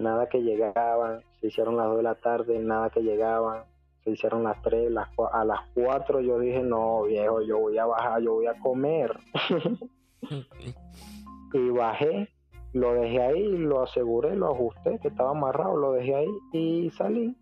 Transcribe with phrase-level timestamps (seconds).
[0.00, 3.64] nada que llegaban, se hicieron las 2 de la tarde, nada que llegaban,
[4.02, 7.86] se hicieron las 3, las, a las 4 yo dije, no, viejo, yo voy a
[7.86, 9.16] bajar, yo voy a comer.
[11.52, 12.28] y bajé,
[12.72, 17.36] lo dejé ahí, lo aseguré, lo ajusté, que estaba amarrado, lo dejé ahí y salí.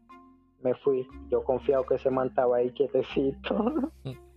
[0.60, 1.06] Me fui.
[1.30, 3.92] Yo confiado que se mantaba ahí quietecito.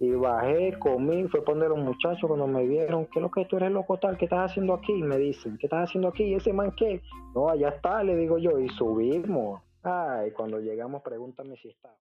[0.00, 3.58] y bajé, comí, fue poner los muchachos cuando me vieron, ¿qué es lo que tú
[3.58, 4.16] eres loco tal?
[4.16, 4.94] ¿Qué estás haciendo aquí?
[4.94, 6.24] Me dicen, ¿qué estás haciendo aquí?
[6.24, 7.02] ¿Y ese man qué?
[7.34, 9.60] No, allá está, le digo yo, y subimos.
[9.82, 11.94] Ay, cuando llegamos, pregúntame si está.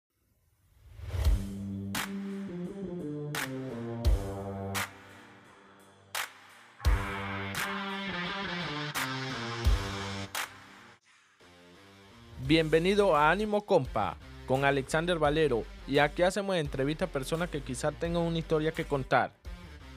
[12.46, 17.94] Bienvenido a Ánimo Compa con Alexander Valero y aquí hacemos entrevistas a personas que quizás
[17.94, 19.32] tengan una historia que contar.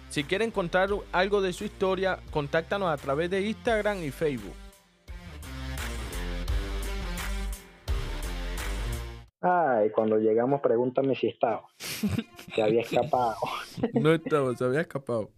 [0.10, 4.56] Si quieren contar algo de su historia, contáctanos a través de Instagram y Facebook.
[9.42, 11.64] Ay, cuando llegamos pregúntame si estaba.
[12.56, 13.36] Se había escapado.
[13.94, 15.30] no estaba, se había escapado.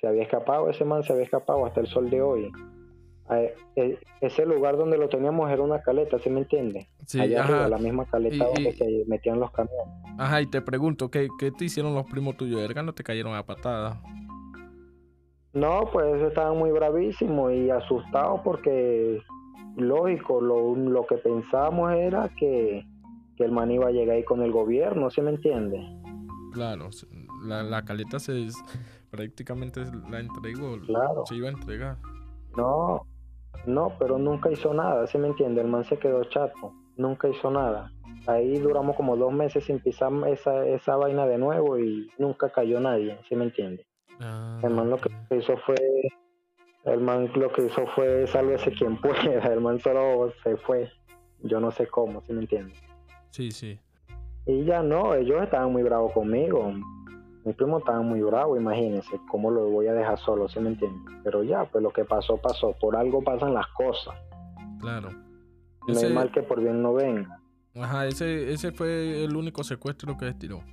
[0.00, 2.52] Se había escapado, ese man se había escapado hasta el sol de hoy.
[3.28, 6.88] E, ese lugar donde lo teníamos era una caleta, ¿sí me entiende?
[7.06, 9.94] Sí, Allá la misma caleta donde se metían los camiones.
[10.18, 12.60] Ajá, y te pregunto, ¿qué, ¿qué, te hicieron los primos tuyos?
[12.60, 14.00] ¿Erga no te cayeron a patada?
[15.52, 19.22] No, pues estaban muy bravísimos y asustados porque,
[19.76, 22.84] lógico, lo, lo que pensábamos era que,
[23.36, 25.80] que, el man iba a llegar ahí con el gobierno, ¿sí me entiende?
[26.52, 26.90] Claro,
[27.44, 28.46] la, la caleta se
[29.10, 31.24] prácticamente la entregó, claro.
[31.26, 31.96] se iba a entregar.
[32.56, 33.06] No,
[33.64, 35.60] no, pero nunca hizo nada, ¿sí me entiende?
[35.60, 37.90] El man se quedó chato, nunca hizo nada.
[38.26, 42.80] Ahí duramos como dos meses sin pisar esa, esa vaina de nuevo y nunca cayó
[42.80, 43.86] nadie, ¿sí me entiende?
[44.20, 45.76] Ah, el man lo que hizo fue,
[46.84, 50.90] el man lo que hizo fue sálvese quien pueda, el man solo se fue,
[51.42, 52.74] yo no sé cómo, ¿sí me entiende?
[53.30, 53.78] Sí, sí.
[54.46, 56.72] Y ya no, ellos estaban muy bravos conmigo,
[57.46, 60.48] mi primo estaba muy bravo, imagínense, ¿cómo lo voy a dejar solo?
[60.48, 60.98] ¿Sí me entiende?
[61.22, 62.72] Pero ya, pues lo que pasó, pasó.
[62.72, 64.16] Por algo pasan las cosas.
[64.80, 65.10] Claro.
[65.86, 67.40] No es mal que por bien no venga.
[67.76, 70.64] Ajá, ese, ese fue el único secuestro que tiró.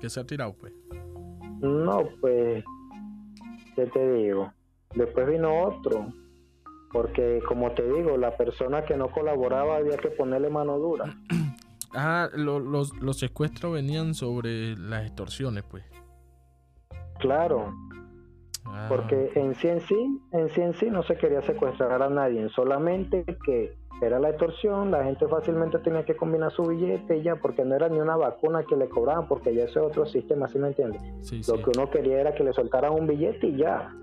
[0.00, 0.72] Que se ha tirado, pues.
[1.58, 2.62] No, pues,
[3.74, 4.52] ¿qué te digo?
[4.94, 6.12] Después vino otro.
[6.92, 11.12] Porque, como te digo, la persona que no colaboraba había que ponerle mano dura.
[11.92, 15.82] Ajá, los, los secuestros venían sobre las extorsiones, pues.
[17.20, 17.74] Claro.
[18.66, 18.86] Ah.
[18.88, 22.48] Porque en sí en sí, en sí en sí no se quería secuestrar a nadie,
[22.50, 27.36] solamente que era la extorsión, la gente fácilmente tenía que combinar su billete y ya,
[27.36, 30.48] porque no era ni una vacuna que le cobraban, porque ya ese es otro sistema,
[30.48, 31.02] ¿sí me entiendes?
[31.46, 33.94] Lo que uno quería era que le soltaran un billete y ya.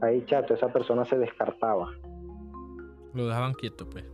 [0.00, 1.90] Ahí, chato, esa persona se descartaba.
[3.12, 4.04] Lo dejaban quieto, pues.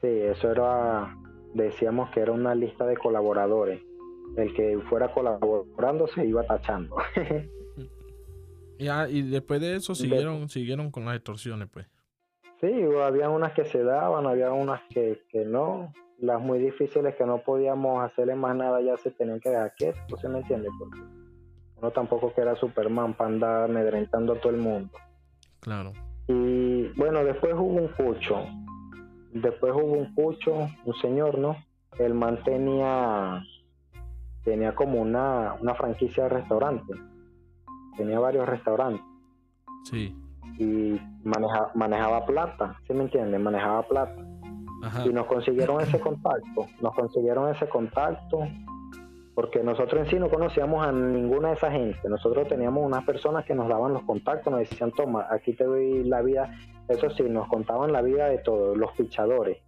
[0.00, 1.16] Sí, eso era,
[1.54, 3.82] decíamos que era una lista de colaboradores
[4.36, 6.96] el que fuera colaborando se iba tachando.
[8.78, 11.86] ya, y después de eso siguieron, siguieron con las extorsiones, pues.
[12.60, 12.72] Sí,
[13.02, 15.92] había unas que se daban, había unas que, que no.
[16.18, 20.20] Las muy difíciles que no podíamos hacerle más nada ya se tenían que dejar quietos,
[20.20, 20.68] ¿se me entiende?
[20.78, 21.00] Porque
[21.76, 24.96] uno tampoco que era Superman para andar amedrentando a todo el mundo.
[25.60, 25.92] Claro.
[26.28, 28.46] Y bueno, después hubo un cucho.
[29.32, 31.56] Después hubo un cucho, un señor, ¿no?
[31.98, 33.53] Él mantenía tenía
[34.74, 36.96] como una, una franquicia de restaurantes.
[37.96, 39.04] Tenía varios restaurantes.
[39.84, 40.16] Sí.
[40.58, 43.40] Y maneja, manejaba plata, ¿sí me entiendes?
[43.40, 44.22] Manejaba plata.
[45.04, 46.66] Y nos consiguieron ese contacto.
[46.80, 48.46] Nos consiguieron ese contacto
[49.34, 52.08] porque nosotros en sí no conocíamos a ninguna de esa gente.
[52.08, 56.04] Nosotros teníamos unas personas que nos daban los contactos, nos decían, toma, aquí te doy
[56.04, 56.54] la vida.
[56.88, 59.58] Eso sí, nos contaban la vida de todos, los pichadores.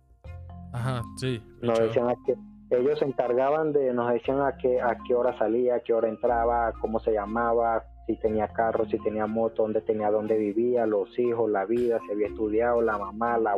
[0.72, 1.42] Ajá, sí.
[1.62, 2.34] Nos decían aquí,
[2.70, 6.08] ellos se encargaban de, nos decían a qué, a qué hora salía, a qué hora
[6.08, 11.16] entraba, cómo se llamaba, si tenía carro, si tenía moto, dónde tenía, dónde vivía, los
[11.18, 13.56] hijos, la vida, si había estudiado, la mamá, la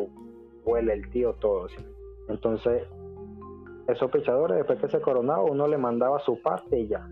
[0.65, 1.69] abuela, el tío, todo.
[2.29, 2.83] Entonces,
[3.87, 7.09] esos pichadores, después que se coronaba, uno le mandaba su parte y ya.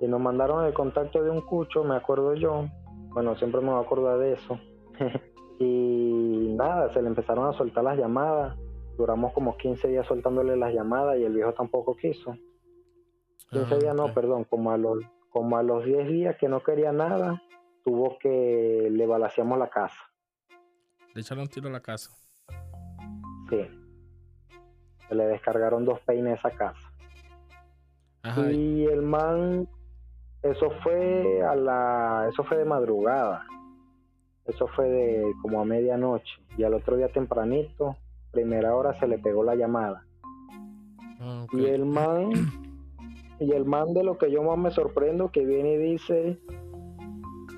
[0.00, 2.66] Y nos mandaron el contacto de un cucho, me acuerdo yo.
[3.10, 4.60] Bueno, siempre me voy a acordar de eso.
[5.58, 8.56] y nada, se le empezaron a soltar las llamadas
[8.98, 12.36] duramos como 15 días soltándole las llamadas y el viejo tampoco quiso.
[13.50, 14.98] 15 ah, días no, perdón, como a los
[15.30, 17.40] como a los 10 días que no quería nada,
[17.84, 19.96] tuvo que le balaseamos la casa.
[21.14, 22.10] Le echaron tiro a la casa.
[23.48, 23.66] Sí.
[25.08, 26.92] Se le descargaron dos peines a esa casa.
[28.50, 29.68] y el man
[30.42, 33.46] eso fue a la eso fue de madrugada.
[34.44, 36.32] Eso fue de como a medianoche.
[36.56, 37.96] Y al otro día tempranito,
[38.30, 40.04] primera hora, se le pegó la llamada.
[41.20, 42.32] Ah, y el man,
[43.40, 46.38] y el man de lo que yo más me sorprendo, que viene y dice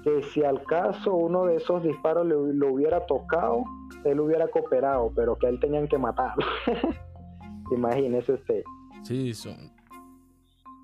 [0.05, 3.65] que si al caso uno de esos disparos le, lo hubiera tocado,
[4.05, 6.45] él hubiera cooperado, pero que él tenían que matarlo.
[7.71, 8.63] Imagínese usted.
[9.03, 9.33] Sí,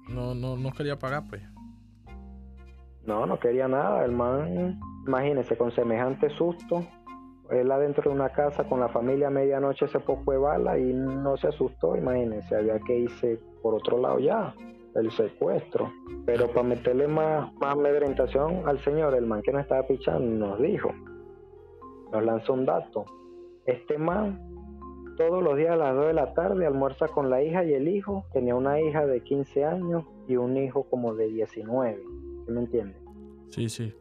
[0.09, 1.43] no, no, no quería pagar, pues.
[3.05, 4.05] No, no quería nada.
[4.05, 6.87] El man, imagínese, con semejante susto,
[7.51, 10.93] él adentro de una casa con la familia a medianoche se poco de bala y
[10.93, 14.55] no se asustó, imagínese, había que irse por otro lado ya,
[14.95, 15.93] el secuestro.
[16.25, 20.61] Pero para meterle más, más amedrentación al señor, el man que nos estaba pichando nos
[20.61, 20.91] dijo,
[22.13, 23.05] nos lanzó un dato.
[23.67, 24.47] Este man
[25.17, 27.89] todos los días a las 2 de la tarde almuerza con la hija y el
[27.89, 28.25] hijo.
[28.33, 32.03] Tenía una hija de 15 años y un hijo como de 19.
[32.45, 32.95] ¿Sí me entiende?
[33.49, 33.95] Sí, sí.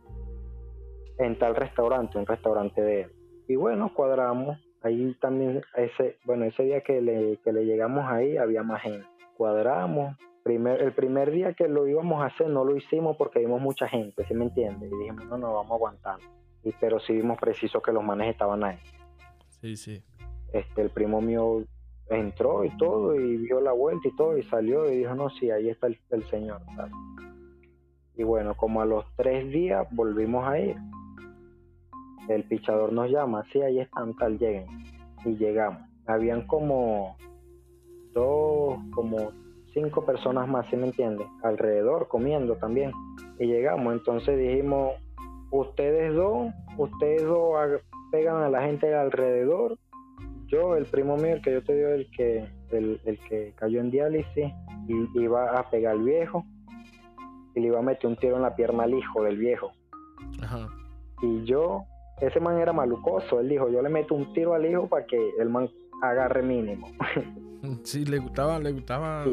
[1.18, 3.12] En tal restaurante, un restaurante de él.
[3.48, 4.60] Y bueno, cuadramos.
[4.82, 9.08] Ahí también, ese, bueno, ese día que le, que le llegamos ahí había más gente.
[9.36, 10.16] Cuadramos.
[10.44, 13.88] Primer, el primer día que lo íbamos a hacer no lo hicimos porque vimos mucha
[13.88, 14.86] gente, ¿sí me entiende?
[14.88, 16.20] Y dijimos, no, no, vamos a aguantar.
[16.64, 18.78] Y, pero sí vimos preciso que los manes estaban ahí.
[19.60, 20.04] Sí, sí.
[20.54, 21.64] Este, el primo mío
[22.10, 25.50] entró y todo y vio la vuelta y todo y salió y dijo, no, sí,
[25.50, 26.62] ahí está el, señor.
[28.16, 30.78] Y bueno, como a los tres días volvimos a ir.
[32.28, 34.66] El pichador nos llama, sí, ahí están, tal, lleguen.
[35.26, 35.82] Y llegamos.
[36.08, 37.18] Habían como
[38.14, 39.32] dos, como
[39.74, 41.26] cinco personas más, ¿sí me entiende?
[41.44, 42.92] Alrededor, comiendo también.
[43.40, 44.94] Y llegamos, entonces dijimos,
[45.52, 47.56] ustedes dos, ustedes dos
[48.12, 49.78] pegan a la gente alrededor.
[50.48, 53.80] Yo, el primo mío, el que yo te digo, el que, el, el que cayó
[53.82, 54.54] en diálisis,
[54.88, 56.46] y iba a pegar al viejo
[57.56, 59.72] y le iba a meter un tiro en la pierna al hijo del viejo.
[61.22, 61.86] Y yo,
[62.22, 65.32] ese man era malucoso, él dijo, yo le meto un tiro al hijo para que
[65.40, 65.70] el man
[66.02, 66.88] agarre mínimo.
[67.84, 69.26] sí, le gustaba, le gustaba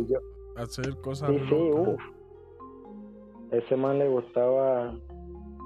[0.56, 1.30] hacer cosas.
[1.30, 2.00] Sí, sí, uff.
[3.52, 4.94] Ese man le gustaba,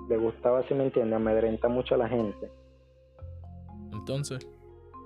[0.08, 2.50] le gustaba, si me entiende, amedrenta mucho a la gente.
[3.92, 4.46] Entonces.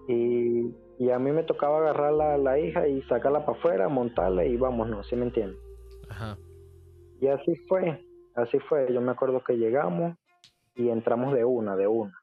[0.09, 4.45] Y, y a mí me tocaba agarrar la, la hija y sacarla para afuera, montarla
[4.45, 5.57] y vámonos, ¿sí me entiende?
[6.09, 6.37] Ajá.
[7.21, 8.03] Y así fue,
[8.35, 8.93] así fue.
[8.93, 10.17] Yo me acuerdo que llegamos
[10.81, 12.15] y entramos de una, de una.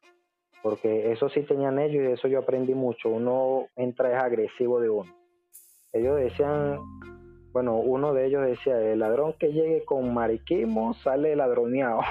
[0.64, 3.10] Porque eso sí tenían ellos y eso yo aprendí mucho.
[3.10, 5.14] Uno entra es agresivo de uno.
[5.94, 6.80] Ellos decían,
[7.54, 12.02] bueno, uno de ellos decía, el ladrón que llegue con mariquismo sale ladroneado.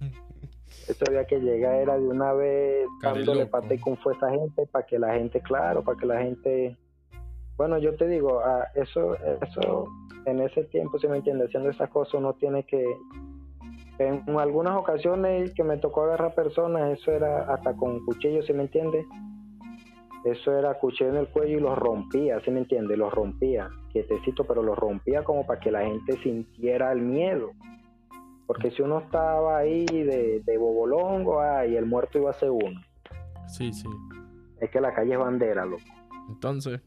[0.88, 4.86] eso había que llegar era de una vez dándole pate con fue esa gente para
[4.86, 6.78] que la gente, claro, para que la gente
[7.56, 9.86] bueno, yo te digo, ah, eso, eso
[10.26, 12.84] en ese tiempo, si me entiendes, haciendo esas cosas uno tiene que,
[13.98, 18.62] en algunas ocasiones que me tocó agarrar personas, eso era hasta con cuchillo, si me
[18.62, 19.06] entiendes,
[20.24, 22.98] eso era cuchillo en el cuello y los rompía, ¿sí me entiendes?
[22.98, 27.52] Los rompía, quietecito, pero los rompía como para que la gente sintiera el miedo.
[28.46, 32.80] Porque si uno estaba ahí de, de bobolongo, ay, el muerto iba a ser uno.
[33.46, 33.88] Sí, sí.
[34.60, 35.82] Es que la calle es bandera, loco.
[36.28, 36.80] Entonces.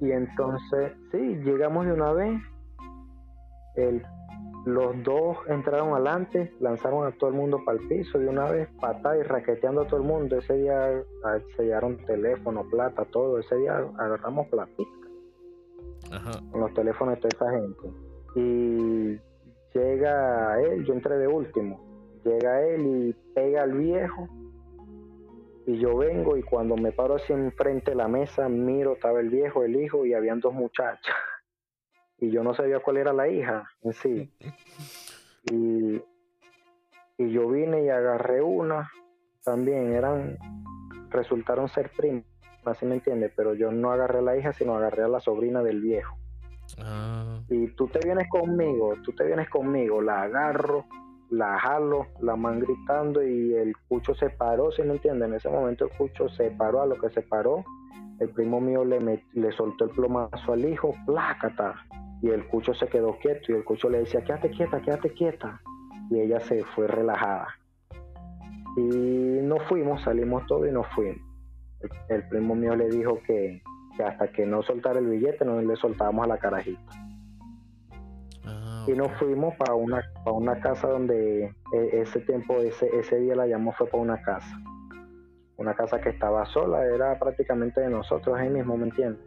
[0.00, 2.40] Y entonces, sí, llegamos de una vez.
[3.76, 4.02] El,
[4.64, 8.68] los dos entraron adelante, lanzaron a todo el mundo para el piso de una vez,
[8.80, 10.38] patada y raqueteando a todo el mundo.
[10.38, 11.02] Ese día
[11.56, 13.38] sellaron teléfono, plata, todo.
[13.38, 14.90] Ese día agarramos platita
[16.50, 17.98] con los teléfonos de toda esa gente.
[18.36, 19.20] Y
[19.78, 21.80] llega él, yo entré de último.
[22.24, 24.28] Llega él y pega al viejo
[25.66, 29.30] y yo vengo y cuando me paro así enfrente de la mesa, miro, estaba el
[29.30, 31.14] viejo, el hijo y habían dos muchachas.
[32.18, 34.32] Y yo no sabía cuál era la hija en sí.
[35.52, 36.02] Y,
[37.18, 38.90] y yo vine y agarré una,
[39.44, 40.38] también eran,
[41.10, 42.24] resultaron ser primas,
[42.64, 45.62] así me entiendes, pero yo no agarré a la hija, sino agarré a la sobrina
[45.62, 46.16] del viejo.
[46.78, 47.40] Ah.
[47.50, 50.86] Y tú te vienes conmigo, tú te vienes conmigo, la agarro,
[51.30, 55.30] la jalo, la man gritando y el cucho se paró, ¿sí me entienden?
[55.30, 57.64] En ese momento el cucho se paró, a lo que se paró,
[58.24, 61.74] el primo mío le, le soltó el plomazo al hijo, plácata,
[62.22, 65.60] y el cucho se quedó quieto y el cucho le decía, quédate quieta, quédate quieta,
[66.10, 67.48] y ella se fue relajada.
[68.76, 71.20] Y nos fuimos, salimos todos y nos fuimos.
[72.08, 73.62] El, primo mío le dijo que,
[73.96, 77.04] que hasta que no soltara el billete no le soltábamos a la carajita
[78.86, 83.34] y nos fuimos para una, para una casa donde e, ese tiempo, ese, ese día
[83.34, 84.60] la llamó fue para una casa.
[85.56, 89.20] Una casa que estaba sola, era prácticamente de nosotros ahí mismo, ¿me entiendes?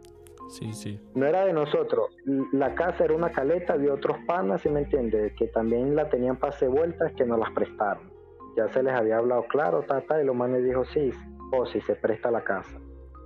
[0.48, 1.00] Sí, sí.
[1.14, 2.08] No era de nosotros.
[2.52, 5.34] La casa era una caleta de otros panas, ¿sí me entiendes?
[5.34, 8.10] Que también la tenían pase vueltas que nos las prestaron.
[8.56, 11.12] ya se les había hablado claro, tata, y los manes dijo, sí,
[11.52, 12.78] o si se presta la casa.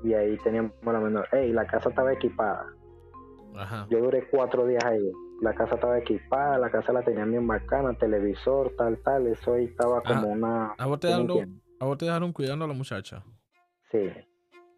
[0.02, 2.66] Y ahí teníamos la menor, hey, la casa estaba equipada.
[3.88, 5.12] Yo duré cuatro días ahí.
[5.40, 9.26] La casa estaba equipada, la casa la tenía bien bacana, televisor, tal, tal.
[9.26, 10.72] Eso ahí estaba como una.
[10.78, 13.24] ¿A vos, te dejaron, ¿A vos te dejaron cuidando a la muchacha?
[13.90, 14.08] Sí.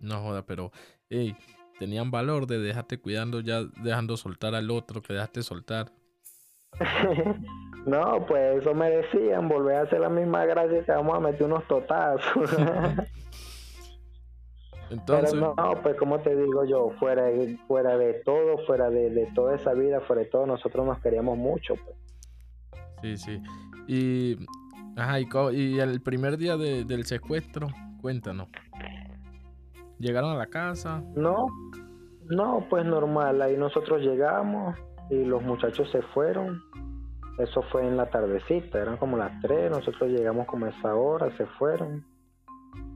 [0.00, 0.73] No joda, pero,
[1.11, 1.37] hey,
[1.78, 5.92] tenían valor de dejarte cuidando ya dejando soltar al otro que dejaste soltar.
[7.87, 11.42] no, pues eso me decían, volver a hacer la misma gracia que vamos a meter
[11.42, 12.50] unos totazos.
[14.88, 15.34] Entonces...
[15.34, 19.56] Pero no, pues como te digo yo, fuera de, fuera de todo, fuera de, toda
[19.56, 21.75] esa vida, fuera de todo, nosotros nos queríamos mucho.
[21.75, 21.99] Pues.
[23.02, 23.42] Sí, sí.
[23.88, 24.38] Y,
[24.97, 25.21] ajá,
[25.53, 27.69] y, el primer día del secuestro,
[28.01, 28.49] cuéntanos.
[29.99, 31.03] ¿Llegaron a la casa?
[31.15, 31.47] No,
[32.27, 33.41] no, pues normal.
[33.43, 34.77] Ahí nosotros llegamos
[35.11, 36.63] y los muchachos se fueron.
[37.39, 39.71] Eso fue en la tardecita, eran como las tres.
[39.71, 42.05] Nosotros llegamos como a esa hora, se fueron.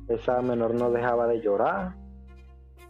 [0.09, 1.95] Esa menor no dejaba de llorar.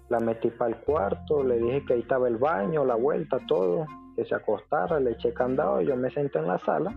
[0.09, 3.85] La metí para el cuarto, le dije que ahí estaba el baño, la vuelta, todo,
[4.17, 6.95] que se acostara, le eché candado, y yo me senté en la sala.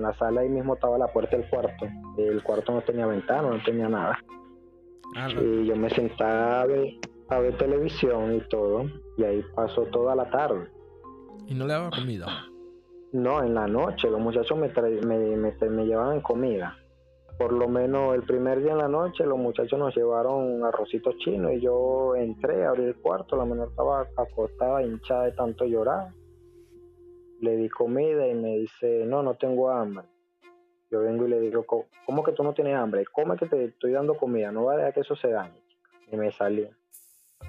[0.00, 1.86] En la sala ahí mismo estaba la puerta del cuarto.
[2.16, 4.18] El cuarto no tenía ventana, no tenía nada.
[5.14, 8.86] Ah, y yo me sentaba a ver, televisión y todo.
[9.18, 10.68] Y ahí pasó toda la tarde.
[11.46, 12.26] ¿Y no le daba comida?
[13.12, 14.68] No, en la noche los muchachos me,
[15.04, 16.76] me, me llevaban comida
[17.40, 21.52] por lo menos el primer día en la noche los muchachos nos llevaron arrocitos chinos
[21.54, 26.08] y yo entré, abrí el cuarto, la menor estaba acostada, hinchada de tanto llorar.
[27.40, 30.06] Le di comida y me dice, no, no tengo hambre.
[30.90, 31.64] Yo vengo y le digo,
[32.04, 33.04] ¿cómo que tú no tienes hambre?
[33.12, 35.62] Come que te estoy dando comida, no va a dejar que eso se dañe.
[36.10, 36.68] Y me salí.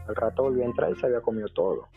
[0.08, 1.88] Al rato volví a entrar y se había comido todo.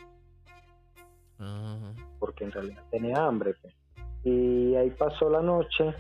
[2.19, 3.55] Porque en realidad tenía hambre.
[3.61, 3.75] Pues.
[4.25, 5.95] Y ahí pasó la noche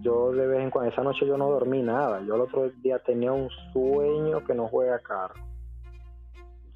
[0.00, 2.20] yo de vez en cuando, esa noche yo no dormí nada.
[2.22, 5.34] Yo el otro día tenía un sueño que no juega carro.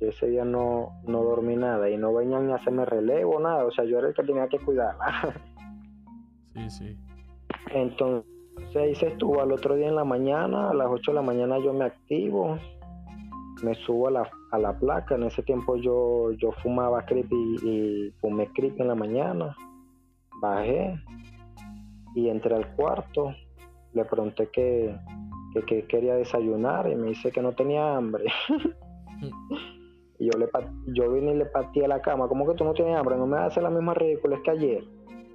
[0.00, 3.64] Y ese día no, no dormí nada y no venían ni a hacerme relevo, nada.
[3.64, 5.34] O sea, yo era el que tenía que cuidarla.
[6.56, 6.96] Sí, sí.
[7.70, 8.24] Entonces
[8.76, 11.58] ahí se estuvo al otro día en la mañana, a las 8 de la mañana
[11.58, 12.58] yo me activo,
[13.62, 15.16] me subo a la, a la placa.
[15.16, 19.54] En ese tiempo yo, yo fumaba creep y, y fumé creep en la mañana.
[20.40, 20.98] Bajé,
[22.16, 23.34] y entré al cuarto,
[23.92, 24.98] le pregunté que,
[25.86, 28.24] quería desayunar y me dice que no tenía hambre.
[30.18, 30.48] y yo, le,
[30.86, 33.16] yo vine y le a la cama, ¿cómo que tú no tienes hambre?
[33.16, 34.84] No me hace la misma ridícula que ayer.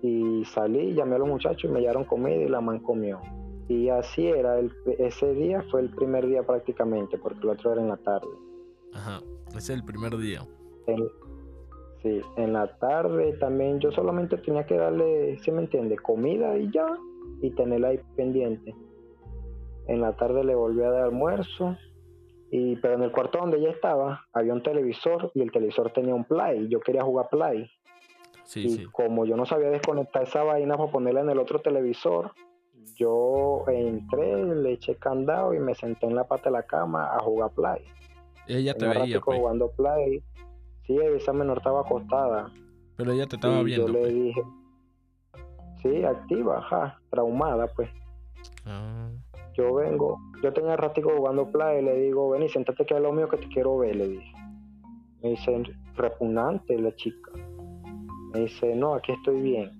[0.02, 3.20] Y salí, llamé a los muchachos y me llevaron comida y la man comió.
[3.68, 4.60] Y así era,
[4.98, 8.28] ese día fue el primer día prácticamente, porque el otro era en la tarde.
[8.94, 10.42] Ajá, ese es el primer día.
[12.02, 15.96] Sí, en la tarde también yo solamente tenía que darle, ¿sí me entiende?
[15.98, 16.88] Comida y ya,
[17.42, 18.76] y tenerla ahí pendiente.
[19.88, 21.78] En la tarde le volví a dar almuerzo,
[22.51, 26.13] y, pero en el cuarto donde ella estaba había un televisor y el televisor tenía
[26.13, 27.72] un play, yo quería jugar play.
[28.43, 32.34] Sí, y como yo no sabía desconectar esa vaina para ponerla en el otro televisor,
[32.98, 37.20] yo entré, le eché candado y me senté en la pata de la cama a
[37.20, 37.86] jugar play.
[38.48, 39.22] Ella te veía.
[39.22, 39.38] Pues.
[39.38, 40.22] jugando play
[40.86, 42.51] Sí, esa menor estaba acostada.
[42.98, 43.88] Pero ella te estaba viendo.
[43.88, 44.13] Yo le pues.
[44.13, 44.41] dije,
[45.81, 47.89] sí, activa, ajá, traumada, pues.
[48.65, 49.00] Ah.
[49.53, 53.01] Yo vengo, yo tenía ratico jugando play y le digo, ven y siéntate que es
[53.01, 54.34] lo mío que te quiero ver, le dije.
[55.22, 55.63] Me dice,
[55.96, 57.31] repugnante la chica.
[58.34, 59.72] Me dice, no, aquí estoy bien.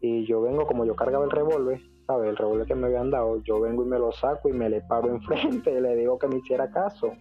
[0.00, 2.28] Y yo vengo, como yo cargaba el revólver, ¿sabes?
[2.30, 4.82] El revólver que me habían dado, yo vengo y me lo saco y me le
[4.82, 7.12] paro enfrente y le digo que me hiciera caso.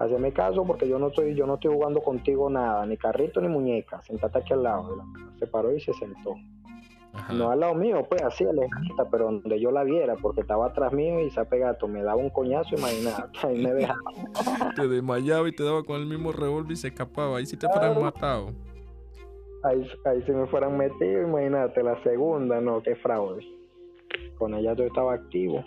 [0.00, 3.48] Hazme caso porque yo no estoy, yo no estoy jugando contigo nada, ni carrito ni
[3.48, 4.02] muñeca.
[4.02, 5.04] Sentate aquí al lado.
[5.38, 6.34] Se paró y se sentó.
[7.30, 10.94] No al lado mío, pues así alejadita, pero donde yo la viera, porque estaba atrás
[10.94, 14.00] mío y se pegato, me daba un coñazo, imagínate, ahí me dejaba.
[14.76, 17.68] te desmayaba y te daba con el mismo revólver y se escapaba, ahí sí te
[17.68, 18.52] fueran matado.
[19.62, 23.46] Ahí, ahí si me fueran metido, imagínate, la segunda, no, qué fraude.
[24.38, 25.62] Con ella yo estaba activo.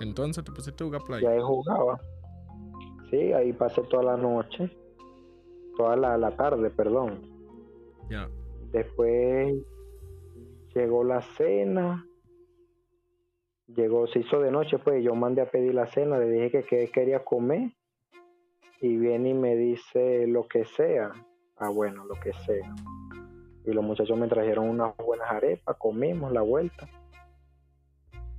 [0.00, 1.22] Entonces te pusiste a jugar play.
[1.22, 2.00] Ya jugaba.
[3.10, 4.70] Sí, ahí pasé toda la noche,
[5.76, 7.20] toda la, tarde, perdón.
[8.10, 8.28] Ya.
[8.72, 9.54] Después
[10.76, 12.06] llegó la cena,
[13.66, 16.88] llegó, se hizo de noche, pues yo mandé a pedir la cena, le dije que,
[16.88, 17.72] quería comer
[18.82, 21.12] y viene y me dice lo que sea.
[21.56, 22.74] Ah, bueno, lo que sea.
[23.64, 26.86] Y los muchachos me trajeron unas buenas arepas, comimos la vuelta.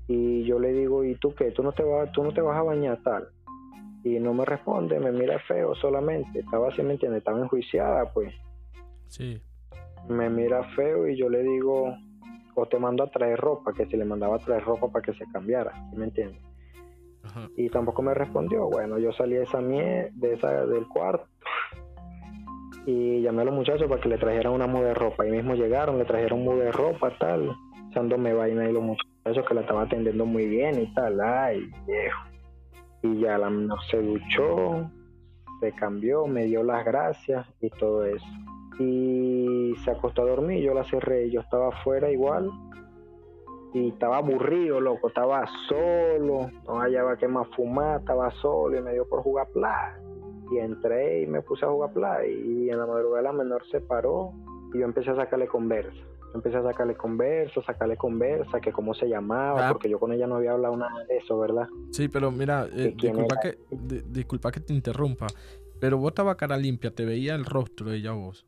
[0.07, 1.49] Y yo le digo, ¿y tú qué?
[1.51, 3.29] ¿Tú no te vas, tú no te vas a bañar tal?
[4.03, 6.39] y no me responde, me mira feo solamente.
[6.39, 7.19] Estaba así, ¿me entiendes?
[7.19, 8.33] Estaba enjuiciada, pues.
[9.07, 9.41] Sí.
[10.07, 11.93] Me mira feo y yo le digo,
[12.59, 15.13] o te mando a traer ropa, que si le mandaba a traer ropa para que
[15.13, 16.41] se cambiara, ¿sí me entiendes?
[17.55, 18.67] Y tampoco me respondió.
[18.67, 21.27] Bueno, yo salí de esa mie de esa del cuarto
[22.87, 25.23] y llamé a los muchachos para que le trajeran una muda de ropa.
[25.23, 27.53] Ahí mismo llegaron, le trajeron muda de ropa, tal,
[27.89, 32.23] echándome vaina y los muchachos que la estaban atendiendo muy bien y tal, ay, viejo.
[33.03, 34.89] Y ya la no se duchó,
[35.59, 38.25] se cambió, me dio las gracias y todo eso.
[38.79, 42.51] Y se acostó a dormir, yo la cerré, yo estaba afuera igual
[43.73, 48.93] y estaba aburrido, loco, estaba solo, no hallaba que más fumar, estaba solo y me
[48.93, 49.71] dio por jugar play.
[50.51, 53.81] Y entré y me puse a jugar play y en la madrugada la menor se
[53.81, 54.31] paró
[54.73, 56.01] y yo empecé a sacarle conversa.
[56.33, 59.71] empecé a sacarle conversa, sacarle conversa, que cómo se llamaba, ah.
[59.73, 61.67] porque yo con ella no había hablado nada de eso, ¿verdad?
[61.91, 63.57] Sí, pero mira, eh, disculpa, que,
[64.07, 65.27] disculpa que te interrumpa,
[65.79, 68.45] pero vos estabas cara limpia, te veía el rostro de ella vos.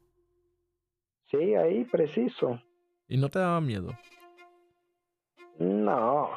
[1.30, 2.60] Sí, ahí preciso.
[3.08, 3.92] ¿Y no te daba miedo?
[5.60, 6.30] No.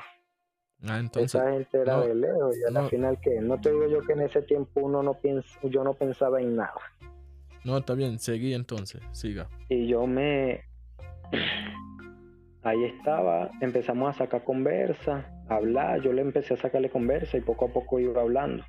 [0.84, 4.00] Ah, entonces, Esa gente era de lejos y al final que no te digo yo
[4.00, 6.80] que en ese tiempo uno no piensa, yo no pensaba en nada.
[7.64, 9.48] No, está bien, seguí entonces, siga.
[9.68, 10.64] Y yo me
[12.62, 17.40] ahí estaba, empezamos a sacar conversa, a hablar, yo le empecé a sacarle conversa y
[17.40, 18.64] poco a poco iba hablando.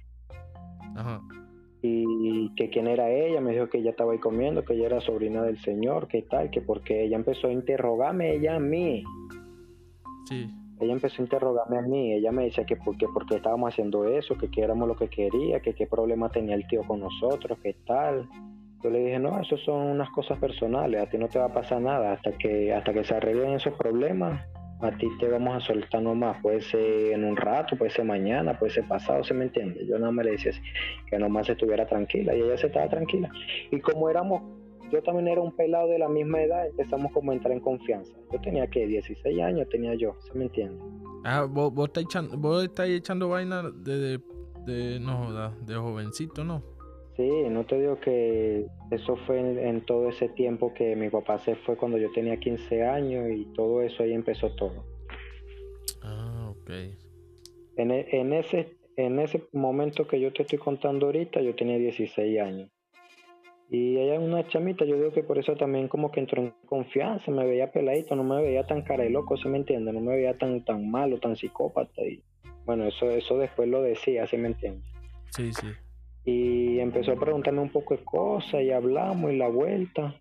[0.95, 1.21] Ajá.
[1.85, 5.01] Y que quién era ella, me dijo que ella estaba ahí comiendo, que ella era
[5.01, 9.03] sobrina del señor, que tal, que porque ella empezó a interrogarme ella a mí.
[10.29, 10.49] Sí.
[10.79, 13.73] Ella empezó a interrogarme a mí, ella me decía que por qué, por qué estábamos
[13.73, 17.01] haciendo eso, que, qué éramos lo que quería, que qué problema tenía el tío con
[17.01, 18.29] nosotros, qué tal.
[18.81, 21.53] Yo le dije, no, eso son unas cosas personales, a ti no te va a
[21.53, 24.41] pasar nada, hasta que, hasta que se arreglen esos problemas,
[24.83, 28.57] a ti te vamos a soltar nomás, puede ser en un rato, puede ser mañana,
[28.57, 29.85] puede ser pasado, ¿se me entiende?
[29.85, 30.61] Yo nada me le decía así,
[31.09, 33.31] que nomás estuviera tranquila y ella se estaba tranquila.
[33.71, 34.41] Y como éramos
[34.91, 38.13] yo también era un pelado de la misma edad, empezamos como a entrar en confianza.
[38.31, 40.79] Yo tenía que 16 años, tenía yo, ¿se me entiende?
[41.23, 44.19] Ah, vos, vos, estás, echando, vos echando vaina de,
[44.67, 46.61] de, no, de jovencito, ¿no?
[47.15, 51.55] Sí, no te digo que eso fue en, todo ese tiempo que mi papá se
[51.55, 54.83] fue cuando yo tenía 15 años y todo eso ahí empezó todo.
[56.01, 56.71] Ah, ok.
[57.77, 61.77] En, e, en, ese, en ese momento que yo te estoy contando ahorita, yo tenía
[61.77, 62.71] 16 años.
[63.69, 66.53] Y ella es una chamita, yo digo que por eso también como que entró en
[66.65, 69.93] confianza, me veía peladito, no me veía tan cara de loco, ¿sí me entiende?
[69.93, 72.01] No me veía tan tan malo, tan psicópata.
[72.03, 72.23] Y
[72.65, 74.83] bueno, eso, eso después lo decía, ¿sí me entiende?
[75.31, 75.67] Sí, sí.
[76.25, 80.15] Y empezó a preguntarme un poco de cosas y hablamos y la vuelta.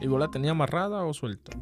[0.00, 1.52] ¿Y vos la tenías amarrada o suelta?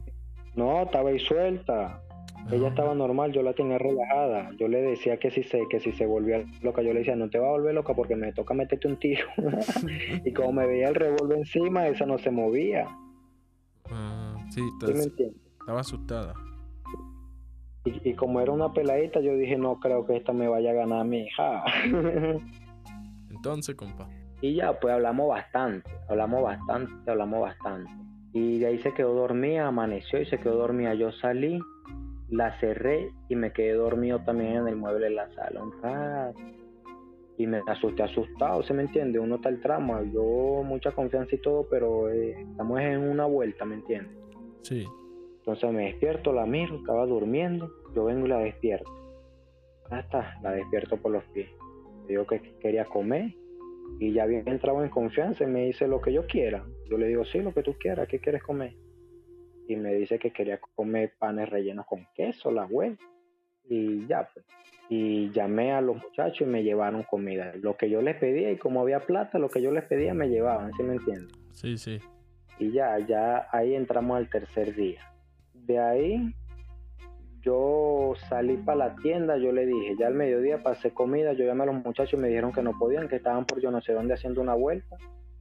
[0.55, 2.03] No, estaba ahí suelta.
[2.51, 4.53] Ella estaba normal, yo la tenía relajada.
[4.57, 7.29] Yo le decía que si se, que si se volvía loca, yo le decía, no
[7.29, 9.27] te va a volver loca porque me toca meterte un tiro.
[10.25, 12.87] y como me veía el revólver encima, esa no se movía.
[13.91, 14.61] Ah, sí,
[15.59, 16.35] estaba asustada.
[17.85, 21.01] Y, como era una peladita, yo dije, no creo que esta me vaya a ganar
[21.01, 21.65] a mi hija.
[23.47, 24.09] Entonces, compa.
[24.41, 27.91] Y ya, pues hablamos bastante, hablamos bastante, hablamos bastante.
[28.33, 30.95] Y de ahí se quedó dormida, amaneció y se quedó dormida.
[30.95, 31.59] Yo salí
[32.29, 36.41] la cerré y me quedé dormido también en el mueble de la sala un rato.
[37.39, 39.19] Y me asusté asustado, ¿se me entiende?
[39.19, 43.67] Uno está el tramo, yo mucha confianza y todo, pero eh, estamos en una vuelta,
[43.67, 44.11] ¿me entiende?
[44.63, 44.87] Sí.
[45.39, 48.91] Entonces me despierto, la miro, estaba durmiendo, yo vengo y la despierto.
[49.91, 51.51] Ah, está, la despierto por los pies.
[52.07, 53.35] Digo que quería comer
[53.99, 56.65] y ya había entrado en confianza y me dice lo que yo quiera.
[56.89, 58.75] Yo le digo, sí, lo que tú quieras, ¿qué quieres comer?
[59.69, 62.97] y me dice que quería comer panes rellenos con queso, la web.
[63.69, 64.47] Y ya, pues.
[64.89, 67.53] Y llamé a los muchachos y me llevaron comida.
[67.61, 70.29] Lo que yo les pedía y como había plata, lo que yo les pedía me
[70.29, 71.33] llevaban, ¿sí me entiendes?
[71.53, 71.99] Sí, sí.
[72.61, 75.01] Y ya, ya ahí entramos al tercer día.
[75.53, 76.33] De ahí
[77.47, 81.63] yo salí para la tienda, yo le dije, ya al mediodía pasé comida, yo llamé
[81.63, 83.93] a los muchachos y me dijeron que no podían, que estaban por yo no sé
[83.93, 84.97] dónde haciendo una vuelta,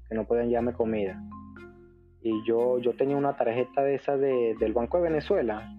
[0.08, 1.20] que no podían llevarme comida
[2.26, 5.72] y yo, yo tenía una tarjeta de esa de, del Banco de Venezuela,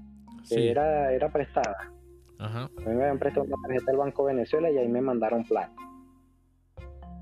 [0.49, 1.93] que era, era prestada.
[2.39, 2.71] Ajá.
[2.77, 5.43] A mí me habían prestado una tarjeta del Banco de Venezuela y ahí me mandaron
[5.43, 5.75] plata.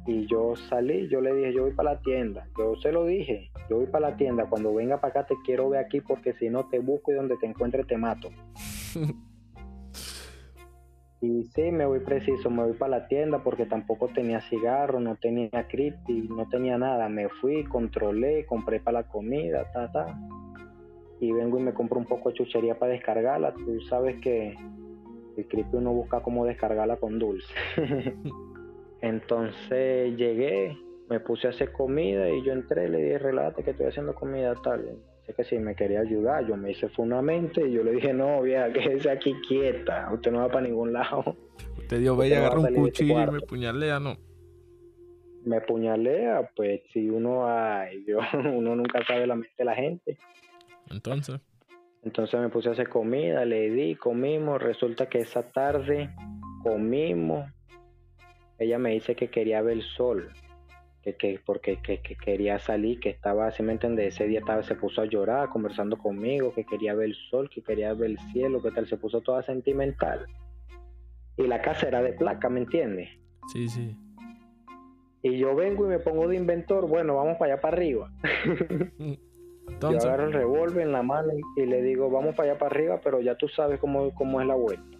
[0.07, 2.47] Y yo salí, yo le dije, yo voy para la tienda.
[2.59, 4.45] Yo se lo dije, yo voy para la tienda.
[4.45, 7.39] Cuando venga para acá te quiero ver aquí porque si no te busco y donde
[7.39, 8.29] te encuentre te mato.
[11.21, 15.17] Y sí, me voy preciso, me voy para la tienda porque tampoco tenía cigarro, no
[15.17, 17.09] tenía creepy, no tenía nada.
[17.09, 20.19] Me fui, controlé, compré para la comida, ta, ta.
[21.21, 23.55] Y vengo y me compro un poco de chuchería para descargarla.
[23.55, 24.55] Tú sabes que
[25.39, 27.55] el creepy uno busca cómo descargarla con dulce.
[29.01, 30.77] Entonces llegué,
[31.09, 34.55] me puse a hacer comida y yo entré, le dije, relájate que estoy haciendo comida
[34.63, 34.99] tal.
[35.27, 36.89] Sé que si me quería ayudar, yo me hice
[37.23, 40.93] mente y yo le dije, no, vieja, quédese aquí quieta, usted no va para ningún
[40.93, 41.37] lado.
[41.79, 44.17] Usted dio, y agarra un este cuchillo y me puñalea, ¿no?
[45.45, 48.19] Me puñalea, pues si uno, ay, yo,
[48.55, 50.19] uno nunca sabe la mente de la gente.
[50.91, 51.41] Entonces.
[52.03, 56.11] Entonces me puse a hacer comida, le di, comimos, resulta que esa tarde
[56.63, 57.51] comimos,
[58.59, 60.31] ella me dice que quería ver el sol,
[61.05, 64.75] que, que porque que, quería salir, que estaba, si me entiendes, ese día estaba, se
[64.75, 68.63] puso a llorar conversando conmigo, que quería ver el sol, que quería ver el cielo,
[68.63, 70.27] que tal, se puso toda sentimental.
[71.37, 73.11] Y la casa era de placa, ¿me entiendes?
[73.53, 73.97] Sí, sí.
[75.23, 78.11] Y yo vengo y me pongo de inventor, bueno, vamos para allá para arriba.
[79.81, 83.01] Yo agarro el revólver en la mano y le digo, vamos para allá para arriba,
[83.03, 84.99] pero ya tú sabes cómo, cómo es la vuelta.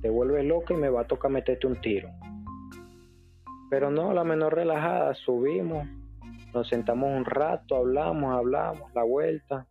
[0.00, 2.08] Te vuelves loca y me va a tocar meterte un tiro.
[3.70, 5.86] Pero no, la menor relajada, subimos,
[6.54, 9.66] nos sentamos un rato, hablamos, hablamos, la vuelta.